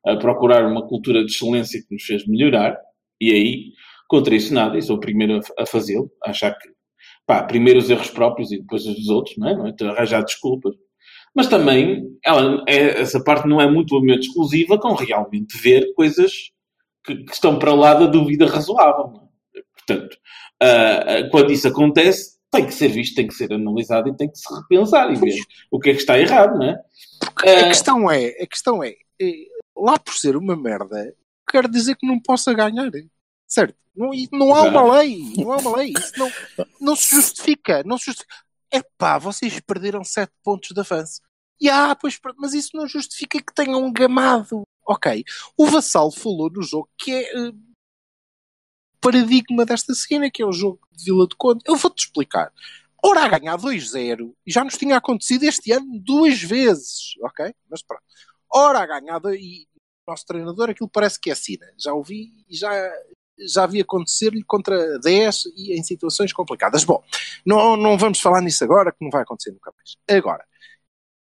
a 0.05 0.15
procurar 0.15 0.65
uma 0.65 0.85
cultura 0.87 1.23
de 1.23 1.31
excelência 1.31 1.79
que 1.79 1.93
nos 1.93 2.03
fez 2.03 2.27
melhorar, 2.27 2.77
e 3.19 3.31
aí, 3.31 3.65
contra 4.07 4.35
isso 4.35 4.53
nada, 4.53 4.77
e 4.77 4.81
sou 4.81 4.97
o 4.97 4.99
primeiro 4.99 5.37
a, 5.37 5.63
a 5.63 5.65
fazê-lo, 5.65 6.11
achar 6.23 6.51
que, 6.57 6.69
pá, 7.25 7.43
primeiro 7.43 7.79
os 7.79 7.89
erros 7.89 8.09
próprios 8.09 8.51
e 8.51 8.59
depois 8.59 8.85
os 8.85 8.95
dos 8.95 9.09
outros, 9.09 9.37
não 9.37 9.47
é? 9.47 9.55
Não 9.55 9.67
é? 9.67 9.69
Então, 9.69 9.89
arranjar 9.89 10.23
desculpas. 10.23 10.73
Mas 11.35 11.47
também, 11.47 12.03
ela, 12.25 12.63
é, 12.67 13.01
essa 13.01 13.23
parte 13.23 13.47
não 13.47 13.61
é 13.61 13.69
mutuamente 13.69 14.27
exclusiva 14.27 14.77
com 14.79 14.93
realmente 14.95 15.57
ver 15.57 15.93
coisas 15.93 16.31
que, 17.05 17.15
que 17.23 17.31
estão 17.31 17.57
para 17.57 17.73
lá 17.73 17.93
da 17.93 18.07
dúvida 18.07 18.47
razoável, 18.47 19.07
não 19.07 19.21
é? 19.21 19.30
Portanto, 19.85 20.17
ah, 20.61 21.29
quando 21.31 21.51
isso 21.51 21.67
acontece, 21.67 22.37
tem 22.51 22.65
que 22.65 22.73
ser 22.73 22.89
visto, 22.89 23.15
tem 23.15 23.27
que 23.27 23.33
ser 23.33 23.51
analisado 23.53 24.09
e 24.09 24.15
tem 24.15 24.29
que 24.29 24.37
se 24.37 24.53
repensar 24.53 25.11
e 25.11 25.15
ver 25.15 25.35
o 25.71 25.79
que 25.79 25.89
é 25.91 25.93
que 25.93 26.01
está 26.01 26.19
errado, 26.19 26.57
não 26.57 26.65
é? 26.65 26.73
A 26.73 27.59
Ah, 27.61 27.67
questão 27.69 28.11
é, 28.11 28.27
a 28.41 28.47
questão 28.47 28.83
é, 28.83 28.93
eh, 29.21 29.45
lá 29.75 29.97
por 29.97 30.13
ser 30.13 30.35
uma 30.35 30.55
merda, 30.55 31.15
quer 31.49 31.67
dizer 31.69 31.95
que 31.95 32.05
não 32.05 32.19
possa 32.19 32.53
ganhar. 32.53 32.91
Certo? 33.47 33.75
Não, 33.95 34.11
não 34.31 34.53
há 34.53 34.63
uma 34.63 34.99
lei, 34.99 35.33
não 35.37 35.51
há 35.51 35.57
uma 35.57 35.77
lei. 35.77 35.93
Isso 35.97 36.13
não, 36.17 36.31
não 36.79 36.95
se 36.95 37.15
justifica, 37.15 37.83
não 37.83 37.97
se 37.97 38.05
justifica. 38.05 38.35
Epá, 38.71 39.17
vocês 39.17 39.59
perderam 39.59 40.03
7 40.03 40.31
pontos 40.43 40.69
de 40.73 40.79
avanço. 40.79 41.21
E 41.59 41.69
ah, 41.69 41.95
pois, 41.95 42.19
mas 42.37 42.53
isso 42.53 42.69
não 42.73 42.87
justifica 42.87 43.39
que 43.39 43.53
tenham 43.53 43.91
gamado. 43.91 44.63
Ok. 44.85 45.23
O 45.57 45.67
Vassal 45.67 46.11
falou 46.11 46.49
no 46.49 46.63
jogo 46.63 46.89
que 46.97 47.11
é 47.11 47.21
eh, 47.21 47.51
paradigma 49.01 49.65
desta 49.65 49.93
cena, 49.93 50.29
que 50.31 50.41
é 50.41 50.45
o 50.45 50.51
jogo 50.51 50.79
de 50.95 51.03
Vila 51.05 51.27
de 51.27 51.35
Conde. 51.35 51.61
Eu 51.67 51.75
vou-te 51.75 52.05
explicar. 52.05 52.51
Ora, 53.03 53.23
a 53.23 53.27
ganhar 53.27 53.57
2-0, 53.57 54.35
e 54.45 54.51
já 54.51 54.63
nos 54.63 54.77
tinha 54.77 54.95
acontecido 54.97 55.43
este 55.43 55.71
ano 55.71 55.99
duas 55.99 56.41
vezes, 56.41 57.15
ok? 57.23 57.53
Mas 57.69 57.81
pronto. 57.81 58.03
Ora, 58.53 58.79
a 58.79 58.85
ganhar, 58.85 59.17
do- 59.19 59.33
e 59.33 59.67
o 60.07 60.11
nosso 60.11 60.25
treinador, 60.25 60.69
aquilo 60.69 60.89
parece 60.89 61.19
que 61.19 61.31
é 61.31 61.35
sina. 61.35 61.65
Já 61.79 61.93
ouvi 61.93 62.31
e 62.47 62.55
já, 62.55 62.69
já 63.39 63.65
vi 63.65 63.81
acontecer-lhe 63.81 64.43
contra 64.43 64.99
10 64.99 65.45
e 65.55 65.73
em 65.79 65.83
situações 65.83 66.31
complicadas. 66.31 66.83
Bom, 66.83 67.03
não, 67.45 67.75
não 67.75 67.97
vamos 67.97 68.19
falar 68.19 68.41
nisso 68.41 68.63
agora, 68.63 68.91
que 68.91 69.03
não 69.03 69.09
vai 69.09 69.23
acontecer 69.23 69.51
nunca 69.51 69.73
mais. 69.75 69.95
Agora, 70.07 70.45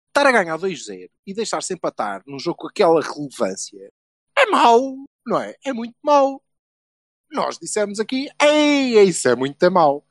estar 0.09 0.27
a 0.27 0.33
ganhar 0.33 0.59
2-0 0.59 1.11
e 1.27 1.33
deixar-se 1.33 1.73
empatar 1.73 2.23
num 2.27 2.39
jogo 2.39 2.59
com 2.59 2.67
aquela 2.69 3.01
relevância 3.01 3.91
é 4.37 4.47
mau, 4.47 4.95
não 5.27 5.41
é? 5.41 5.55
É 5.65 5.73
muito 5.73 5.95
mau. 6.03 6.43
Nós 7.33 7.59
dissemos 7.59 7.99
aqui, 7.99 8.29
ei, 8.41 9.03
isso 9.03 9.29
é 9.29 9.35
muito 9.35 9.71
mau. 9.71 10.05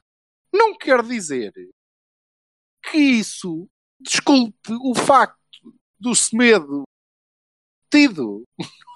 Não 0.51 0.75
quer 0.77 1.03
dizer 1.03 1.53
que 2.83 2.97
isso 2.97 3.69
desculpe 3.99 4.73
o 4.81 4.95
facto 4.95 5.39
do 5.99 6.15
Semedo 6.15 6.83
tido, 7.91 8.43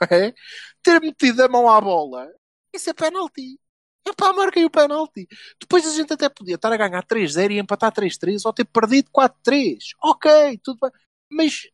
não 0.02 0.18
é? 0.18 0.34
Ter 0.82 1.00
metido 1.02 1.44
a 1.44 1.48
mão 1.48 1.70
à 1.70 1.80
bola. 1.80 2.32
Isso 2.74 2.90
é 2.90 2.94
penalti. 2.94 3.60
É 4.08 4.14
pá, 4.14 4.34
marquei 4.34 4.66
o 4.66 4.70
penalti. 4.70 5.28
Depois 5.60 5.86
a 5.86 5.94
gente 5.94 6.14
até 6.14 6.30
podia 6.30 6.56
estar 6.56 6.72
a 6.72 6.78
ganhar 6.78 7.04
3-0 7.06 7.52
e 7.52 7.60
empatar 7.60 7.92
3-3 7.92 8.42
ou 8.46 8.54
ter 8.54 8.66
perdido 8.66 9.10
4-3. 9.12 9.78
Ok, 10.04 10.60
tudo 10.64 10.80
bem. 10.82 10.92
Mas 11.32 11.68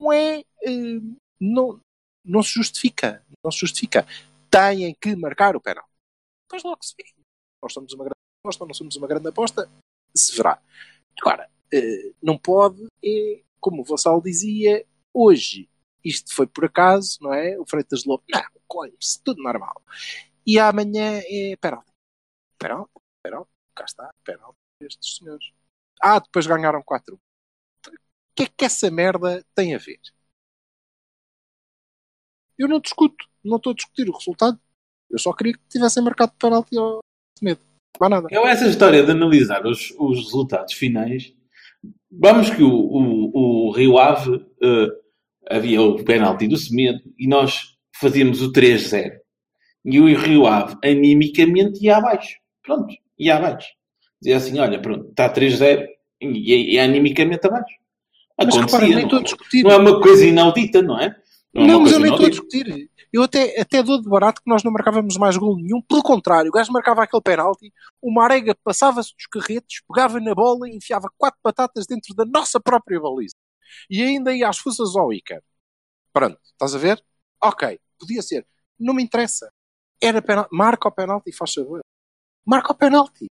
não 0.00 0.12
é. 0.12 0.40
eh, 0.64 1.00
não, 1.40 1.80
não 2.24 2.42
se 2.42 2.50
justifica. 2.54 3.24
Não 3.42 3.50
se 3.50 3.60
justifica. 3.60 4.06
Têm 4.50 4.94
que 5.00 5.14
marcar 5.16 5.56
o 5.56 5.60
penalti. 5.60 5.95
Depois 6.46 6.62
logo 6.62 6.82
se 6.82 6.94
vê. 6.96 7.04
Nós 7.62 7.72
somos 7.72 7.92
uma 7.92 8.04
grande 8.04 8.20
aposta, 8.42 8.64
ou 8.64 8.68
não 8.68 8.74
somos 8.74 8.96
uma 8.96 9.06
grande 9.06 9.28
aposta, 9.28 9.70
se 10.14 10.36
verá. 10.36 10.62
Agora, 11.20 11.50
eh, 11.72 12.12
não 12.22 12.38
pode, 12.38 12.86
é, 13.04 13.42
como 13.60 13.82
o 13.82 13.84
Vassal 13.84 14.20
dizia, 14.22 14.86
hoje 15.12 15.68
isto 16.04 16.32
foi 16.32 16.46
por 16.46 16.64
acaso, 16.64 17.18
não 17.20 17.34
é? 17.34 17.58
O 17.58 17.66
Freitas 17.66 18.04
Lobo, 18.04 18.24
não, 18.32 18.42
colhe-se, 18.68 19.20
tudo 19.22 19.42
normal. 19.42 19.82
E 20.46 20.58
amanhã 20.58 21.20
é 21.24 21.56
penalti. 21.60 21.92
Penalti, 22.58 22.92
penalti, 23.22 23.50
cá 23.74 23.84
está, 23.84 24.10
penalti 24.24 24.58
estes 24.80 25.16
senhores. 25.16 25.52
Ah, 26.00 26.20
depois 26.20 26.46
ganharam 26.46 26.82
4 26.82 27.14
O 27.16 27.20
que 28.34 28.44
é 28.44 28.46
que 28.46 28.64
essa 28.64 28.90
merda 28.90 29.44
tem 29.54 29.74
a 29.74 29.78
ver? 29.78 30.00
Eu 32.58 32.68
não 32.68 32.80
discuto, 32.80 33.28
não 33.44 33.56
estou 33.56 33.72
a 33.72 33.74
discutir 33.74 34.08
o 34.08 34.16
resultado. 34.16 34.60
Eu 35.10 35.18
só 35.18 35.32
queria 35.32 35.54
que 35.54 35.60
tivessem 35.68 36.02
marcado 36.02 36.32
penalti 36.38 36.76
ao 36.76 37.00
Semedo. 37.38 37.60
Não 38.00 38.06
há 38.06 38.10
nada. 38.10 38.28
Eu, 38.30 38.46
essa 38.46 38.66
história 38.66 39.02
de 39.02 39.10
analisar 39.10 39.64
os, 39.66 39.92
os 39.98 40.24
resultados 40.24 40.74
finais, 40.74 41.32
vamos 42.10 42.50
que 42.50 42.62
o, 42.62 42.70
o, 42.70 43.68
o 43.68 43.70
Rio 43.72 43.98
Ave 43.98 44.44
eh, 44.62 44.88
havia 45.50 45.80
o 45.80 46.02
penalti 46.04 46.46
do 46.46 46.56
Semedo 46.56 47.00
e 47.18 47.26
nós 47.26 47.76
fazíamos 47.98 48.42
o 48.42 48.52
3-0. 48.52 49.12
E 49.84 50.00
o 50.00 50.06
Rio 50.18 50.46
Ave, 50.46 50.76
animicamente, 50.84 51.84
ia 51.84 51.96
abaixo. 51.96 52.36
Pronto, 52.62 52.92
ia 53.18 53.36
abaixo. 53.36 53.68
Dizia 54.20 54.36
assim: 54.36 54.58
olha, 54.58 54.80
pronto, 54.80 55.08
está 55.10 55.32
3-0 55.32 55.86
e, 56.20 56.74
e 56.74 56.78
animicamente 56.78 57.46
abaixo. 57.46 57.74
Mas 58.36 58.48
Acontecia, 58.48 58.78
repara, 58.78 58.84
nem 58.86 58.94
não, 58.94 59.02
estou 59.04 59.18
a 59.18 59.22
discutir. 59.22 59.62
não 59.62 59.70
é 59.70 59.76
uma 59.76 60.00
coisa 60.00 60.26
inaudita, 60.26 60.82
não 60.82 60.98
é? 60.98 61.16
é 61.54 61.58
uma 61.58 61.66
Não, 61.66 61.80
mas 61.80 61.92
eu 61.92 62.00
nem 62.00 62.10
estou 62.10 62.26
a 62.26 62.30
discutir. 62.30 62.90
Eu 63.16 63.22
até, 63.22 63.58
até 63.58 63.82
dou 63.82 63.98
de 63.98 64.06
barato 64.06 64.42
que 64.42 64.50
nós 64.50 64.62
não 64.62 64.70
marcávamos 64.70 65.16
mais 65.16 65.38
gol 65.38 65.56
nenhum. 65.56 65.80
Pelo 65.80 66.02
contrário, 66.02 66.50
o 66.50 66.52
gajo 66.52 66.70
marcava 66.70 67.02
aquele 67.02 67.22
penalti, 67.22 67.72
o 67.98 68.12
Marega 68.12 68.54
passava-se 68.62 69.14
dos 69.16 69.26
carretes, 69.26 69.80
pegava 69.88 70.20
na 70.20 70.34
bola 70.34 70.68
e 70.68 70.76
enfiava 70.76 71.10
quatro 71.16 71.40
batatas 71.42 71.86
dentro 71.86 72.14
da 72.14 72.26
nossa 72.26 72.60
própria 72.60 73.00
baliza. 73.00 73.34
E 73.88 74.02
ainda 74.02 74.36
ia 74.36 74.50
às 74.50 74.58
forças 74.58 74.94
ao 74.94 75.14
Icar. 75.14 75.40
Pronto, 76.12 76.38
estás 76.44 76.74
a 76.74 76.78
ver? 76.78 77.02
Ok, 77.42 77.80
podia 77.98 78.20
ser. 78.20 78.46
Não 78.78 78.92
me 78.92 79.02
interessa. 79.02 79.50
Era 79.98 80.20
penalti. 80.20 80.50
Marca 80.52 80.86
o 80.86 80.92
penalti 80.92 81.32
faz 81.32 81.54
favor. 81.54 81.80
Marca 82.44 82.72
o 82.72 82.76
penalti. 82.76 83.28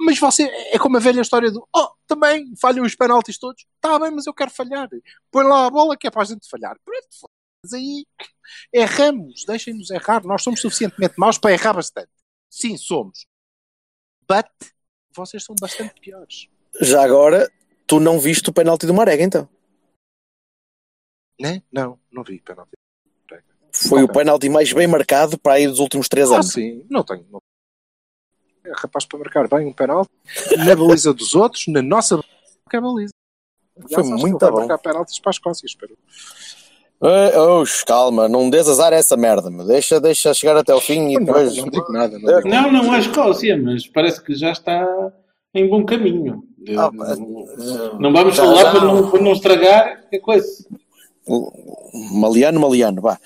Mas 0.00 0.16
você, 0.20 0.44
é 0.44 0.78
como 0.78 0.96
a 0.96 1.00
velha 1.00 1.22
história 1.22 1.50
do 1.50 1.66
Oh, 1.74 1.88
também 2.06 2.54
falham 2.60 2.84
os 2.84 2.94
penaltis 2.94 3.36
todos. 3.36 3.66
Está 3.74 3.98
bem, 3.98 4.12
mas 4.12 4.28
eu 4.28 4.34
quero 4.34 4.52
falhar. 4.52 4.88
Põe 5.28 5.44
lá 5.44 5.66
a 5.66 5.70
bola 5.70 5.96
que 5.96 6.06
é 6.06 6.10
para 6.10 6.22
a 6.22 6.24
gente 6.24 6.48
falhar. 6.48 6.76
Pronto, 6.84 7.31
mas 7.62 7.72
aí 7.72 8.04
erramos, 8.72 9.44
deixem-nos 9.46 9.90
errar. 9.90 10.24
Nós 10.24 10.42
somos 10.42 10.60
suficientemente 10.60 11.14
maus 11.16 11.38
para 11.38 11.52
errar 11.52 11.74
bastante. 11.74 12.10
Sim, 12.50 12.76
somos. 12.76 13.24
But 14.28 14.46
vocês 15.14 15.44
são 15.44 15.54
bastante 15.60 15.94
piores. 16.00 16.48
Já 16.80 17.04
agora, 17.04 17.50
tu 17.86 18.00
não 18.00 18.18
viste 18.18 18.50
o 18.50 18.52
penalti 18.52 18.86
do 18.86 18.94
Marega, 18.94 19.22
então? 19.22 19.48
Né? 21.40 21.62
Não, 21.72 21.98
não 22.10 22.22
vi 22.24 22.40
penalti. 22.40 22.72
Foi 23.74 24.02
o 24.02 24.08
penalti 24.12 24.48
mais 24.48 24.70
bem 24.72 24.86
marcado 24.86 25.38
para 25.38 25.54
aí 25.54 25.66
dos 25.66 25.78
últimos 25.78 26.08
três 26.08 26.30
Ah, 26.30 26.36
anos. 26.36 26.52
sim, 26.52 26.84
não 26.90 27.02
tenho. 27.02 27.26
Não. 27.30 27.40
É 28.64 28.70
rapaz 28.76 29.04
para 29.06 29.18
marcar 29.18 29.48
bem 29.48 29.66
um 29.66 29.72
penalti 29.72 30.10
na 30.58 30.76
baliza 30.76 31.12
dos 31.12 31.34
outros, 31.34 31.66
na 31.68 31.80
nossa 31.80 32.22
que 32.70 32.76
é 32.76 32.80
baliza. 32.80 33.12
Foi 33.74 34.02
acho 34.02 34.14
que 34.14 34.20
muito 34.20 34.38
bom. 34.38 34.58
marcar 34.58 34.78
penaltis 34.78 35.18
para 35.18 35.30
a 35.30 35.32
Escócia, 35.32 35.66
espero. 35.66 35.96
Eh, 37.04 37.38
oxe, 37.38 37.84
calma, 37.84 38.28
não 38.28 38.48
dês 38.48 38.68
azar 38.68 38.92
a 38.92 38.96
essa 38.96 39.16
merda, 39.16 39.50
meu. 39.50 39.66
Deixa, 39.66 40.00
deixa 40.00 40.32
chegar 40.32 40.56
até 40.56 40.72
o 40.74 40.80
fim 40.80 41.08
e 41.10 41.14
Não, 41.18 41.24
depois. 41.24 41.56
não 41.56 41.64
digo 41.68 41.92
nada. 41.92 42.18
Não 42.18 42.36
digo 42.36 42.48
Não, 42.48 42.70
não, 42.72 42.92
a 42.92 42.98
Escócia, 43.00 43.60
mas 43.60 43.86
parece 43.88 44.22
que 44.22 44.34
já 44.34 44.52
está 44.52 44.86
em 45.54 45.68
bom 45.68 45.84
caminho. 45.84 46.44
Ah, 46.78 46.90
não, 46.92 47.98
não 47.98 48.12
vamos 48.12 48.36
já- 48.36 48.44
falar 48.44 48.62
já- 48.62 48.70
para 48.70 48.80
não, 48.84 49.10
para 49.10 49.20
não 49.20 49.32
estragar 49.32 50.00
a 50.14 50.20
coisa. 50.20 50.64
Maliano, 52.12 52.60
Maliano, 52.60 53.00
vá. 53.02 53.18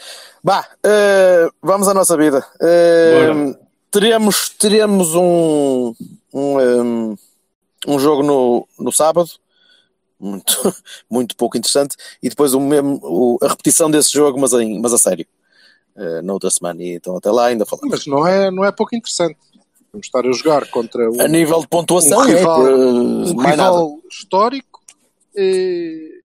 Vá, 0.42 0.64
eh, 0.84 1.48
vamos 1.62 1.88
à 1.88 1.92
nossa 1.94 2.16
vida. 2.16 2.44
Eh, 2.60 3.26
Bora. 3.32 3.58
teremos, 3.90 4.50
teremos 4.50 5.14
um, 5.14 5.92
um, 6.32 6.60
em, 6.60 7.18
um 7.88 7.98
jogo 7.98 8.22
no, 8.22 8.66
no 8.78 8.92
sábado, 8.92 9.28
muito, 10.18 10.54
muito 11.10 11.36
pouco 11.36 11.56
interessante, 11.56 11.96
e 12.22 12.28
depois 12.28 12.54
o 12.54 12.60
mesmo, 12.60 12.98
o- 13.02 13.38
a 13.42 13.48
repetição 13.48 13.90
desse 13.90 14.12
jogo, 14.12 14.38
mas, 14.40 14.52
em, 14.54 14.80
mas 14.80 14.92
a 14.92 14.98
sério, 14.98 15.26
eh, 15.96 16.22
na 16.22 16.32
outra 16.32 16.50
semana. 16.50 16.82
E 16.82 16.94
então 16.94 17.16
até 17.16 17.30
lá 17.30 17.46
ainda 17.46 17.66
falamos. 17.66 17.90
Mas 17.90 18.06
não 18.06 18.26
é, 18.26 18.50
não 18.50 18.64
é 18.64 18.72
pouco 18.72 18.94
interessante. 18.94 19.36
Vamos 19.92 20.06
estar 20.08 20.26
a 20.26 20.32
jogar 20.32 20.68
contra 20.70 21.10
um, 21.10 21.20
A 21.20 21.28
nível 21.28 21.60
de 21.60 21.68
pontuação, 21.68 22.18
um 22.18 22.24
é, 22.24 22.34
rival, 22.34 22.66
eh, 22.66 22.74
um 22.74 23.36
rival 23.36 23.98
histórico. 24.10 24.82
E, 25.34 26.20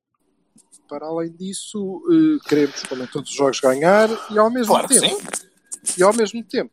para 0.89 1.07
além 1.07 1.31
disso, 1.33 2.03
eh, 2.11 2.49
queremos, 2.49 2.83
como 2.85 3.03
em 3.05 3.07
todos 3.07 3.31
os 3.31 3.37
jogos, 3.37 3.61
ganhar 3.61 4.09
e 4.31 4.39
ao 4.39 4.51
mesmo 4.51 4.73
Claro 4.73 4.89
tempo. 4.89 5.23
E 5.99 6.03
ao 6.03 6.15
mesmo 6.15 6.43
tempo, 6.45 6.71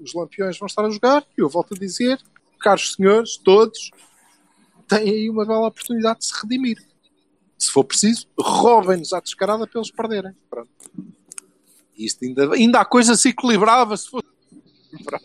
os 0.00 0.14
lampiões 0.14 0.58
vão 0.58 0.66
estar 0.66 0.84
a 0.84 0.90
jogar 0.90 1.24
e 1.36 1.40
eu 1.40 1.48
volto 1.48 1.74
a 1.74 1.78
dizer, 1.78 2.18
caros 2.60 2.94
senhores, 2.94 3.36
todos, 3.36 3.90
têm 4.90 5.08
aí 5.08 5.30
uma 5.30 5.46
bela 5.46 5.68
oportunidade 5.68 6.20
de 6.20 6.26
se 6.26 6.32
redimir. 6.42 6.78
Se 7.58 7.70
for 7.70 7.84
preciso, 7.84 8.26
roubem-nos 8.38 9.12
à 9.12 9.20
descarada 9.20 9.66
para 9.66 9.78
eles 9.78 9.90
perderem. 9.90 10.32
Pronto. 10.48 10.70
Isto 11.96 12.24
ainda, 12.24 12.54
ainda 12.54 12.80
a 12.80 12.84
coisa 12.84 13.14
se 13.14 13.28
equilibrava 13.28 13.96
se 13.96 14.08
fosse. 14.08 14.26
Pronto. 15.04 15.24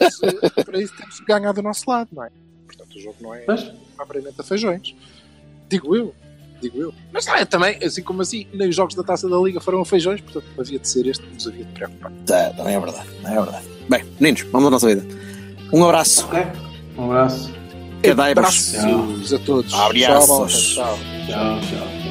Mas, 0.00 0.22
eh, 0.22 0.62
para 0.64 0.80
isso 0.80 0.96
temos 0.96 1.20
que 1.20 1.26
ganhar 1.26 1.52
do 1.52 1.62
nosso 1.62 1.84
lado, 1.88 2.08
não 2.12 2.24
é? 2.24 2.30
Portanto, 2.66 2.94
o 2.96 3.00
jogo 3.00 3.16
não 3.20 3.34
é 3.34 3.44
propriamente 3.96 4.40
a 4.40 4.44
feijões. 4.44 4.94
Digo 5.68 5.94
eu. 5.94 6.14
Digo 6.60 6.78
eu. 6.78 6.94
Mas 7.12 7.26
não 7.26 7.36
é 7.36 7.44
também, 7.44 7.78
assim 7.82 8.02
como 8.02 8.22
assim, 8.22 8.46
nem 8.52 8.68
os 8.68 8.76
jogos 8.76 8.94
da 8.94 9.02
taça 9.02 9.28
da 9.28 9.36
Liga 9.38 9.60
foram 9.60 9.80
a 9.80 9.84
feijões, 9.84 10.20
portanto 10.20 10.46
havia 10.58 10.78
de 10.78 10.88
ser 10.88 11.06
este 11.06 11.24
que 11.24 11.34
nos 11.34 11.46
havia 11.46 11.64
de 11.64 11.72
preocupar. 11.72 12.12
Tá, 12.26 12.52
não 12.54 12.68
é 12.68 12.78
verdade, 12.78 13.08
não 13.22 13.30
é 13.30 13.34
verdade. 13.34 13.66
Bem, 13.88 14.04
meninos, 14.20 14.42
vamos 14.50 14.68
à 14.68 14.70
nossa 14.70 14.86
vida. 14.86 15.02
Um 15.72 15.84
abraço. 15.84 16.26
ok. 16.26 16.40
Um 16.96 17.04
abraço. 17.04 17.59
Que 18.02 18.14
dai-vos. 18.14 18.74
Abraços 18.74 19.32
a 19.32 19.38
todos. 19.40 19.74
Abraços. 19.74 20.74
Tchau. 20.74 20.98
Tchau, 21.26 21.60
tchau. 21.60 22.09